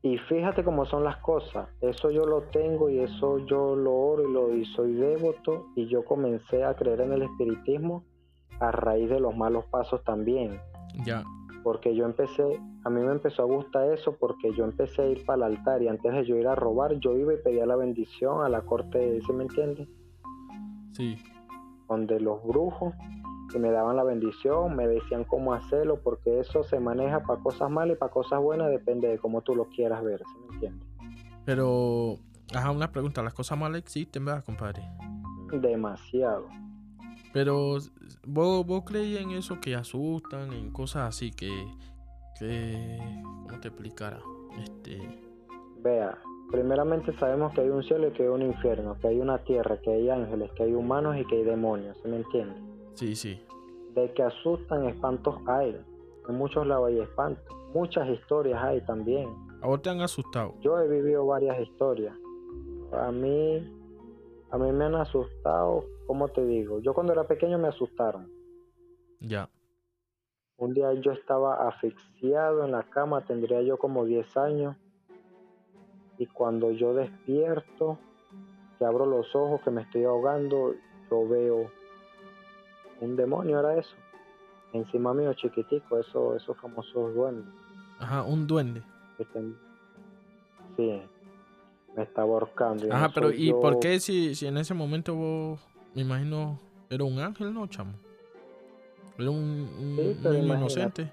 [0.03, 4.29] y fíjate cómo son las cosas, eso yo lo tengo y eso yo lo oro
[4.29, 8.05] y lo y soy devoto y yo comencé a creer en el espiritismo
[8.61, 10.61] a raíz de los malos pasos también.
[11.05, 11.25] Ya.
[11.63, 15.25] Porque yo empecé, a mí me empezó a gustar eso porque yo empecé a ir
[15.25, 17.77] para el altar y antes de yo ir a robar, yo iba y pedía la
[17.77, 19.89] bendición a la corte, ¿se me entiende?
[20.93, 21.17] Sí.
[21.89, 22.95] Donde los brujos
[23.55, 27.71] y me daban la bendición, me decían cómo hacerlo, porque eso se maneja para cosas
[27.71, 30.89] malas y para cosas buenas, depende de cómo tú lo quieras ver, ¿sí me entiendes?
[31.45, 32.17] Pero,
[32.55, 34.83] ajá, una pregunta, ¿las cosas malas existen, verdad, compadre?
[35.53, 36.49] Demasiado.
[37.35, 37.79] Pero,
[38.29, 41.51] ¿vos, vos creí en eso que asustan, en cosas así que,
[42.39, 44.21] que, ¿cómo te explicara?
[44.63, 45.01] Este...
[45.83, 46.17] Vea,
[46.53, 49.77] primeramente sabemos que hay un cielo y que hay un infierno, que hay una tierra,
[49.79, 52.57] que hay ángeles, que hay humanos y que hay demonios, ¿sí me entiendes?
[52.95, 53.43] Sí, sí.
[53.95, 55.77] De que asustan, espantos hay.
[56.29, 57.45] En muchos lados hay espantos.
[57.75, 59.29] Muchas historias hay también.
[59.61, 60.55] ¿A vos te han asustado?
[60.61, 62.15] Yo he vivido varias historias.
[62.93, 63.69] A mí,
[64.53, 66.81] a mí me han asustado, ¿cómo te digo?
[66.81, 68.31] Yo cuando era pequeño me asustaron.
[69.21, 69.49] Ya.
[70.57, 74.77] Un día yo estaba asfixiado en la cama, tendría yo como 10 años.
[76.19, 77.99] Y cuando yo despierto,
[78.79, 80.75] que abro los ojos, que me estoy ahogando,
[81.11, 81.71] yo veo
[83.01, 83.95] un demonio era eso.
[84.73, 87.53] encima mío chiquitico, eso, esos famosos duendes.
[87.99, 88.83] Ajá, un duende.
[90.77, 91.03] Sí,
[91.97, 92.93] me está ahorcando.
[92.93, 95.61] Ajá, pero ¿y por qué si, si en ese momento vos,
[95.95, 96.59] me imagino,
[96.91, 97.95] era un ángel, no, chamo?
[99.19, 99.69] Era un,
[100.23, 101.11] un inocente.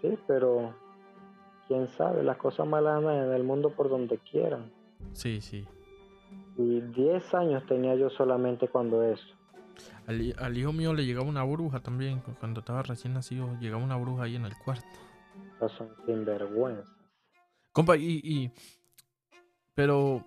[0.00, 0.74] Sí, pero
[1.68, 4.72] quién sabe, las cosas malas andan en el mundo por donde quieran.
[5.12, 5.66] Sí, sí.
[6.56, 9.26] Y 10 años tenía yo solamente cuando eso.
[10.06, 14.24] Al, hijo mío le llegaba una bruja también, cuando estaba recién nacido, llegaba una bruja
[14.24, 14.86] ahí en el cuarto.
[15.56, 16.88] Esas son sinvergüenzas.
[17.72, 18.52] Compa, y, y
[19.74, 20.24] pero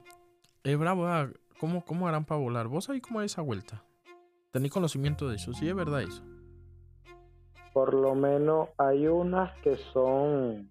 [0.64, 1.30] es bravo, ah,
[1.60, 2.68] ¿cómo, ¿cómo harán para volar?
[2.68, 3.84] ¿Vos sabés cómo es esa vuelta?
[4.52, 5.54] ¿Tenéis conocimiento de eso?
[5.54, 6.24] ¿Sí es verdad eso?
[7.74, 10.70] Por lo menos hay unas que son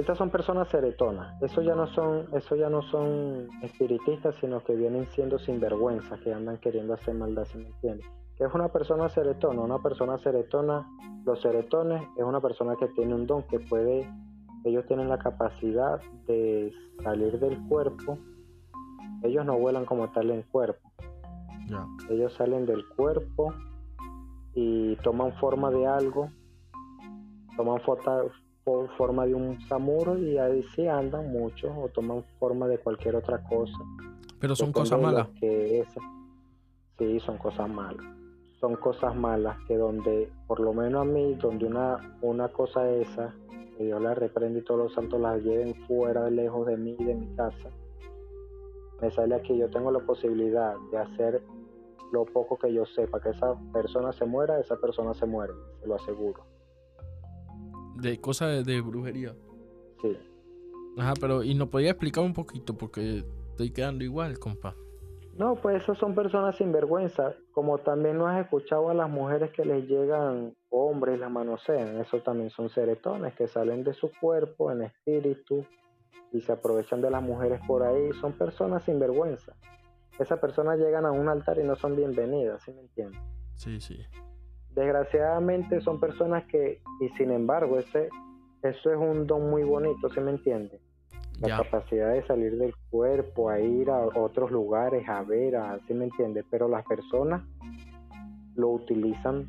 [0.00, 1.42] estas son personas seretonas.
[1.42, 6.32] Eso ya no son, eso ya no son espiritistas, sino que vienen siendo sinvergüenza, que
[6.32, 8.06] andan queriendo hacer maldad, si me entiendes.
[8.38, 9.60] ¿Qué es una persona seretona?
[9.60, 10.88] Una persona seretona,
[11.26, 14.10] los seretones, es una persona que tiene un don, que puede,
[14.64, 16.72] ellos tienen la capacidad de
[17.04, 18.16] salir del cuerpo.
[19.22, 20.90] Ellos no vuelan como tal en cuerpo.
[22.08, 23.54] Ellos salen del cuerpo
[24.54, 26.30] y toman forma de algo,
[27.56, 27.80] toman
[28.96, 33.42] forma de un samuro y ahí sí andan mucho o toman forma de cualquier otra
[33.44, 33.78] cosa.
[34.40, 35.28] Pero son cosas malas.
[35.38, 35.84] Que
[36.98, 38.04] sí, son cosas malas.
[38.58, 43.34] Son cosas malas que donde, por lo menos a mí, donde una, una cosa esa,
[43.78, 47.04] que Dios la reprende y todos los santos las lleven fuera, lejos de mí y
[47.04, 47.70] de mi casa,
[49.00, 51.42] me sale aquí, yo tengo la posibilidad de hacer
[52.12, 55.86] lo poco que yo sepa, que esa persona se muera, esa persona se muere, se
[55.86, 56.44] lo aseguro
[58.00, 59.34] de cosas de, brujería.
[60.00, 60.16] Sí.
[60.98, 64.74] Ajá, pero y nos podía explicar un poquito porque estoy quedando igual, compa.
[65.36, 67.34] No, pues esas son personas sin vergüenza.
[67.52, 72.00] Como también no has escuchado a las mujeres que les llegan hombres y las manosean,
[72.00, 75.64] eso también son seretones que salen de su cuerpo en espíritu
[76.32, 78.12] y se aprovechan de las mujeres por ahí.
[78.20, 79.54] Son personas sin vergüenza.
[80.18, 83.20] Esas personas llegan a un altar y no son bienvenidas, ¿sí me entiendes?
[83.54, 84.04] Sí, sí
[84.74, 88.08] desgraciadamente son personas que, y sin embargo, ese,
[88.62, 90.80] eso es un don muy bonito, ¿se me entiende?
[91.40, 95.54] La capacidad de salir del cuerpo, a ir a otros lugares, a ver,
[95.86, 96.44] ¿sí me entiende?
[96.50, 97.42] Pero las personas
[98.56, 99.48] lo utilizan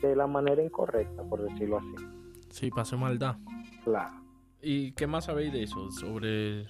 [0.00, 1.94] de la manera incorrecta, por decirlo así.
[2.50, 3.36] Sí, pasó maldad.
[3.82, 4.25] Claro.
[4.68, 5.92] ¿Y qué más sabéis de eso?
[5.92, 6.66] Sobre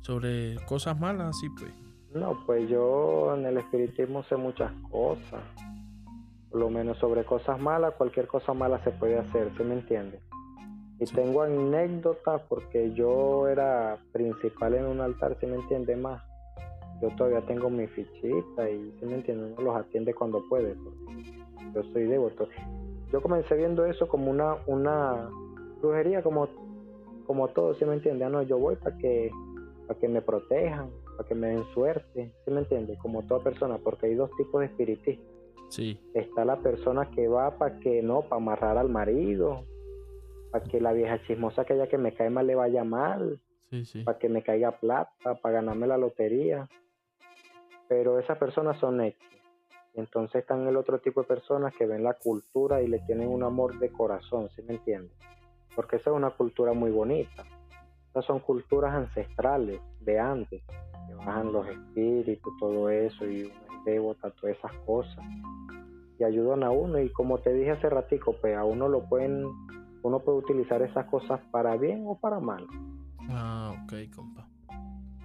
[0.00, 1.72] sobre cosas malas, sí, pues.
[2.14, 5.42] No, pues yo en el espiritismo sé muchas cosas
[6.52, 10.18] lo menos sobre cosas malas, cualquier cosa mala se puede hacer, ¿se me entiende?
[10.98, 16.22] Y tengo anécdotas porque yo era principal en un altar, ¿se me entiende más?
[17.02, 19.52] Yo todavía tengo mi fichita y, ¿se me entiende?
[19.52, 22.48] Uno los atiende cuando puede, porque yo soy devoto.
[23.12, 25.28] Yo comencé viendo eso como una, una
[25.86, 26.48] brujería, como,
[27.26, 28.24] como todo, ¿se me entiende?
[28.24, 29.30] Ah, no, yo voy para que,
[29.86, 32.96] para que me protejan, para que me den suerte, ¿se me entiende?
[32.98, 35.36] Como toda persona, porque hay dos tipos de espiritistas
[35.68, 35.98] Sí.
[36.14, 39.64] Está la persona que va para que no, para amarrar al marido,
[40.50, 43.40] para que la vieja chismosa que ella que me cae mal le vaya mal,
[44.04, 46.68] para que me caiga plata, para ganarme la lotería.
[47.88, 49.18] Pero esas personas son X.
[49.94, 53.42] Entonces están el otro tipo de personas que ven la cultura y le tienen un
[53.42, 55.16] amor de corazón, ¿sí me entiendes?
[55.76, 57.44] Porque esa es una cultura muy bonita.
[58.10, 60.62] Esas son culturas ancestrales de antes,
[61.06, 65.24] que bajan los espíritus, todo eso, y uno es devota, todas esas cosas
[66.18, 69.44] y ayudan a uno y como te dije hace ratico, pues a uno lo pueden,
[70.02, 72.66] uno puede utilizar esas cosas para bien o para mal.
[73.28, 74.46] Ah, ok, compa.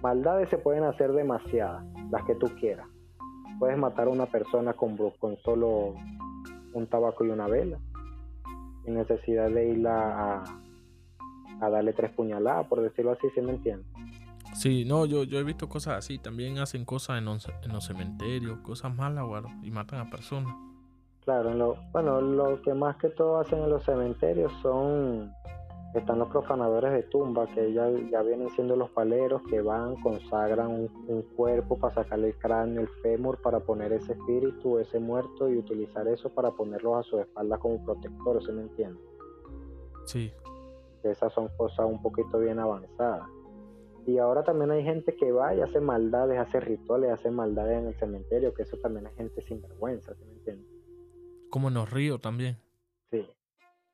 [0.02, 2.86] Maldades se pueden hacer demasiadas, las que tú quieras.
[3.58, 5.94] Puedes matar a una persona con, con solo
[6.74, 7.78] un tabaco y una vela,
[8.84, 10.42] sin necesidad de ir a,
[11.60, 13.86] a darle tres puñaladas, por decirlo así, si me entiendes?
[14.54, 16.18] Sí, no, yo, yo he visto cosas así.
[16.18, 20.54] También hacen cosas en los, en los cementerios, cosas malas, bueno, y matan a personas.
[21.24, 25.32] Claro, lo, bueno, lo que más que todo hacen en los cementerios son,
[25.94, 30.88] están los profanadores de tumba, que ya, ya vienen siendo los paleros que van, consagran
[31.06, 35.58] un, cuerpo para sacarle el cráneo, el fémur, para poner ese espíritu, ese muerto y
[35.58, 39.00] utilizar eso para ponerlo a su espalda como protector, ¿se me entiende?
[40.06, 40.32] Sí.
[41.02, 43.28] Esas son cosas un poquito bien avanzadas.
[44.06, 47.88] Y ahora también hay gente que va y hace maldades, hace rituales, hace maldades en
[47.88, 50.66] el cementerio, que eso también es gente sin vergüenza, ¿se me entiende?
[51.50, 52.56] Como en los ríos también.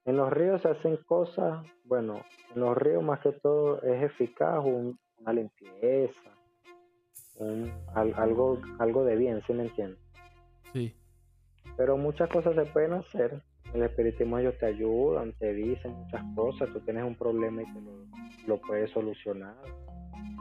[0.08, 2.22] En los ríos se hacen cosas, bueno,
[2.54, 6.30] en los ríos más que todo es eficaz una limpieza,
[7.94, 10.00] algo, algo de bien, ¿sí me entiendes?
[10.72, 10.94] Sí.
[11.76, 13.42] Pero muchas cosas se pueden hacer.
[13.74, 16.72] El espiritismo ellos te ayudan, te dicen muchas cosas.
[16.72, 18.06] Tú tienes un problema y te lo,
[18.46, 19.56] lo puedes solucionar.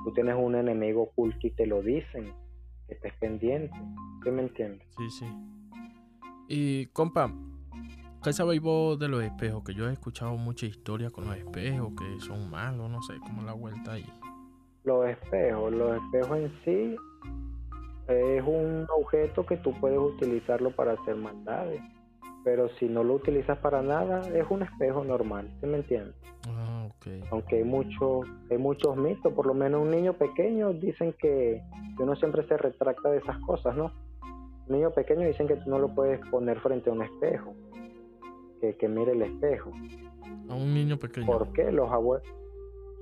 [0.06, 2.34] Tú tienes un enemigo oculto y te lo dicen.
[2.88, 3.78] Que estés pendiente.
[4.24, 4.88] ¿Sí me entiendes?
[4.98, 5.26] Sí, sí.
[6.48, 7.30] Y compa,
[8.28, 9.64] ¿qué sabéis vos de los espejos?
[9.64, 13.42] Que yo he escuchado muchas historias con los espejos que son malos, no sé, como
[13.44, 14.06] la vuelta ahí.
[14.84, 16.96] Los espejos, los espejos en sí
[18.10, 21.82] es un objeto que tú puedes utilizarlo para hacer maldades.
[22.44, 26.16] Pero si no lo utilizas para nada, es un espejo normal, ¿sí me entiendes?
[26.50, 27.08] Ah, ok.
[27.32, 28.22] Aunque hay, mucho,
[28.52, 31.62] hay muchos mitos, por lo menos un niño pequeño dicen que,
[31.96, 33.94] que uno siempre se retracta de esas cosas, ¿no?
[34.68, 37.56] Un niño pequeño dicen que tú no lo puedes poner frente a un espejo,
[38.60, 39.72] que, que mire el espejo.
[40.50, 41.28] A un niño pequeño.
[41.28, 41.72] ¿Por qué?
[41.72, 42.28] Los abuelos...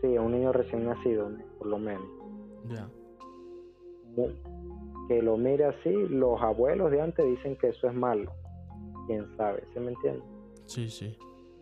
[0.02, 2.06] Sí, a un niño recién nacido, por lo menos.
[2.68, 2.88] Ya.
[5.08, 8.32] Que lo mire así, los abuelos de antes dicen que eso es malo.
[9.08, 10.22] Quién sabe, ¿se me entiende?
[10.66, 11.18] Sí, sí.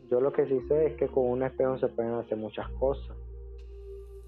[0.10, 3.16] Yo lo que sí sé es que con un espejo se pueden hacer muchas cosas.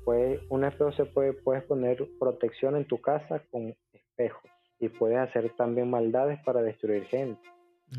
[0.03, 4.49] Pues un espejo se puede, puedes poner protección en tu casa con espejos
[4.79, 7.41] y puedes hacer también maldades para destruir gente.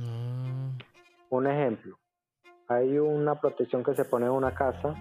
[0.00, 0.76] Ah,
[1.30, 1.98] Un ejemplo,
[2.68, 4.94] hay una protección que se pone en una casa,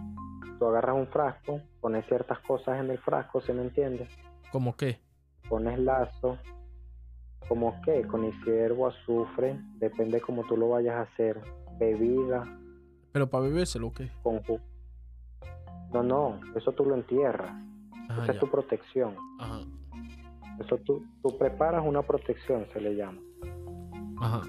[0.60, 4.08] tú agarras un frasco, pones ciertas cosas en el frasco, ¿se me entiende?
[4.52, 5.00] ¿Cómo qué?
[5.50, 6.38] Pones lazo,
[7.48, 11.40] como que con hierbo, azufre, depende como tú lo vayas a hacer,
[11.78, 12.44] bebida,
[13.12, 14.12] ¿Pero para bebérselo o qué?
[14.24, 14.42] con
[15.94, 17.52] No, no, eso tú lo entierras,
[18.10, 19.16] Ah, esa es tu protección.
[19.40, 19.62] Ajá.
[20.60, 23.20] Eso tú, tú preparas una protección, se le llama.
[24.20, 24.42] Ajá.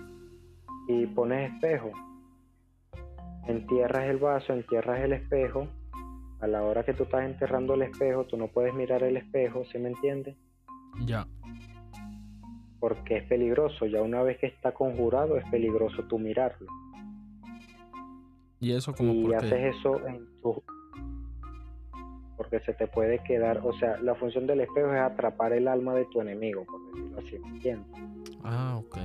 [0.89, 1.91] Y pones espejo.
[3.47, 5.68] Entierras el vaso, entierras el espejo.
[6.41, 9.64] A la hora que tú estás enterrando el espejo, tú no puedes mirar el espejo,
[9.72, 10.37] ¿sí me entiendes?
[11.05, 11.26] Ya.
[12.78, 13.87] Porque es peligroso.
[13.87, 16.66] Ya una vez que está conjurado, es peligroso tú mirarlo.
[18.61, 19.37] ¿Y eso como y por qué?
[19.37, 20.62] haces eso en tu...
[22.37, 25.95] Porque se te puede quedar, o sea, la función del espejo es atrapar el alma
[25.95, 28.03] de tu enemigo, por decirlo así, ¿me entiendes?
[28.45, 28.99] Ah, ok.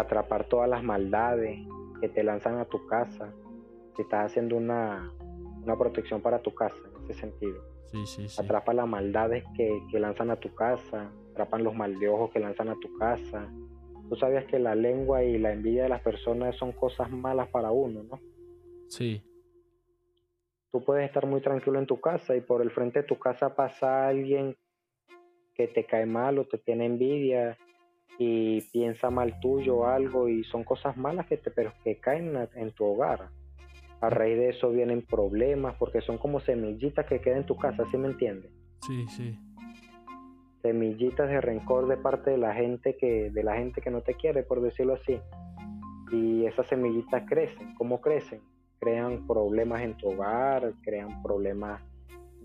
[0.00, 1.58] Atrapar todas las maldades
[2.00, 3.32] que te lanzan a tu casa,
[3.96, 5.12] si estás haciendo una,
[5.62, 7.62] una protección para tu casa, en ese sentido.
[7.86, 8.42] Sí, sí, sí.
[8.42, 12.38] Atrapa las maldades que, que lanzan a tu casa, atrapan los mal de ojos que
[12.38, 13.50] lanzan a tu casa.
[14.08, 17.70] Tú sabías que la lengua y la envidia de las personas son cosas malas para
[17.70, 18.20] uno, ¿no?
[18.88, 19.22] Sí.
[20.70, 23.54] Tú puedes estar muy tranquilo en tu casa y por el frente de tu casa
[23.54, 24.56] pasa alguien
[25.54, 27.56] que te cae mal o te tiene envidia
[28.18, 32.36] y piensa mal tuyo o algo y son cosas malas que te pero que caen
[32.54, 33.28] en tu hogar.
[34.00, 37.84] A raíz de eso vienen problemas porque son como semillitas que quedan en tu casa,
[37.90, 38.50] ¿sí me entiendes?
[38.86, 39.38] Sí, sí.
[40.62, 44.14] Semillitas de rencor de parte de la gente que de la gente que no te
[44.14, 45.20] quiere, por decirlo así.
[46.12, 48.40] Y esas semillitas crecen, ¿cómo crecen?
[48.80, 51.82] Crean problemas en tu hogar, crean problemas,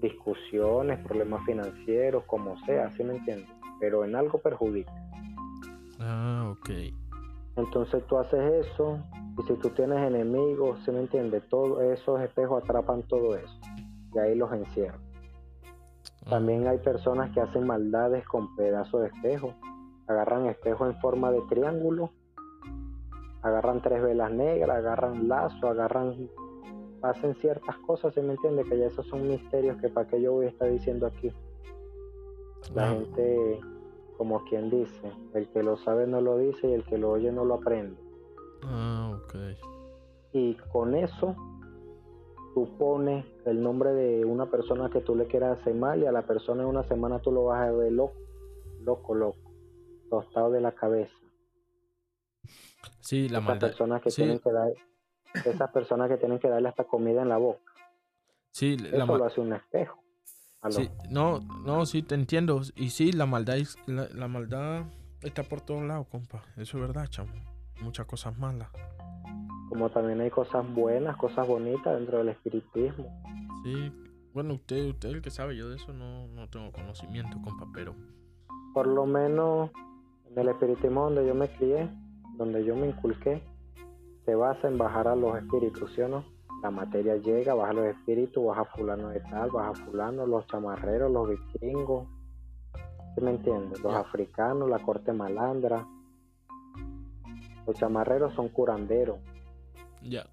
[0.01, 3.49] discusiones, problemas financieros, como sea, ¿sí me entiendes?
[3.79, 4.91] Pero en algo perjudica.
[6.05, 6.69] Ah, ok.
[7.55, 8.99] Entonces tú haces eso
[9.37, 11.47] y si tú tienes enemigos, ¿sí me entiendes?
[11.49, 13.59] Todos esos espejos atrapan todo eso
[14.13, 14.99] y ahí los encierran.
[16.25, 19.53] Ah, También hay personas que hacen maldades con pedazos de espejo.
[20.07, 22.11] Agarran espejo en forma de triángulo,
[23.41, 26.29] agarran tres velas negras, agarran lazo, agarran,
[27.01, 28.65] hacen ciertas cosas, ¿sí me entiende?
[28.65, 31.31] Que ya esos son misterios que para qué yo voy a estar diciendo aquí.
[32.73, 33.61] La ah, gente,
[34.23, 37.29] como quien dice, el que lo sabe no lo dice y el que lo oye
[37.33, 38.01] no lo aprende.
[38.63, 39.35] ah, ok.
[40.31, 41.35] y con eso
[42.53, 46.13] tú pones el nombre de una persona que tú le quieras hacer mal y a
[46.13, 48.13] la persona en una semana tú lo vas a ver loco,
[48.79, 49.51] loco, loco,
[50.09, 51.13] tostado de la cabeza.
[53.01, 53.67] Sí, la Esas maldad.
[53.67, 54.21] personas que sí.
[54.21, 54.71] tienen que dar,
[55.45, 57.73] esas personas que tienen que darle hasta comida en la boca.
[58.51, 59.99] Sí, la Eso lo hace un espejo.
[60.63, 60.73] Aló.
[60.73, 62.61] Sí, no, no, sí, te entiendo.
[62.75, 64.85] Y sí, la maldad, la maldad
[65.21, 66.41] está por todos lados, compa.
[66.57, 67.31] Eso es verdad, chamo.
[67.81, 68.69] Muchas cosas malas.
[69.69, 73.21] Como también hay cosas buenas, cosas bonitas dentro del espiritismo.
[73.63, 73.91] Sí,
[74.33, 75.57] bueno, usted, usted es el que sabe.
[75.57, 77.93] Yo de eso no, no tengo conocimiento, compa, pero...
[78.73, 79.69] Por lo menos
[80.31, 81.89] en el espiritismo donde yo me crié,
[82.37, 83.43] donde yo me inculqué,
[84.25, 86.32] se basa en bajar a los espíritus, ¿sí o no?
[86.63, 91.27] La materia llega, baja los espíritus, baja fulano de tal, baja fulano, los chamarreros, los
[91.29, 92.07] vikingos,
[93.13, 93.81] ¿sí me entiendes?
[93.81, 95.85] Los africanos, la corte malandra.
[97.67, 99.19] Los chamarreros son curanderos,
[100.01, 100.25] Ya.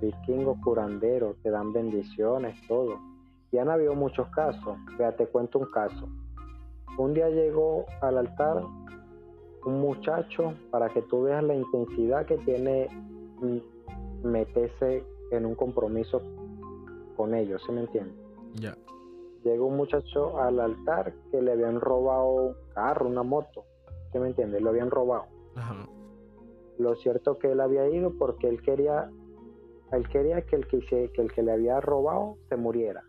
[0.00, 2.98] vikingos curanderos, te dan bendiciones, todo.
[3.52, 4.78] Y han habido muchos casos.
[4.98, 6.08] Vea, te cuento un caso.
[6.96, 8.62] Un día llegó al altar
[9.66, 12.88] un muchacho, para que tú veas la intensidad que tiene
[14.22, 16.22] meterse en un compromiso
[17.16, 18.14] con ellos, ¿se me entiende?
[18.54, 18.76] Ya.
[19.44, 23.64] Llegó un muchacho al altar que le habían robado un carro, una moto,
[24.12, 24.60] ¿se me entiende?
[24.60, 25.26] Lo habían robado.
[26.78, 29.10] Lo cierto que él había ido porque él quería,
[29.92, 33.04] él quería que el que, que el que le había robado se muriera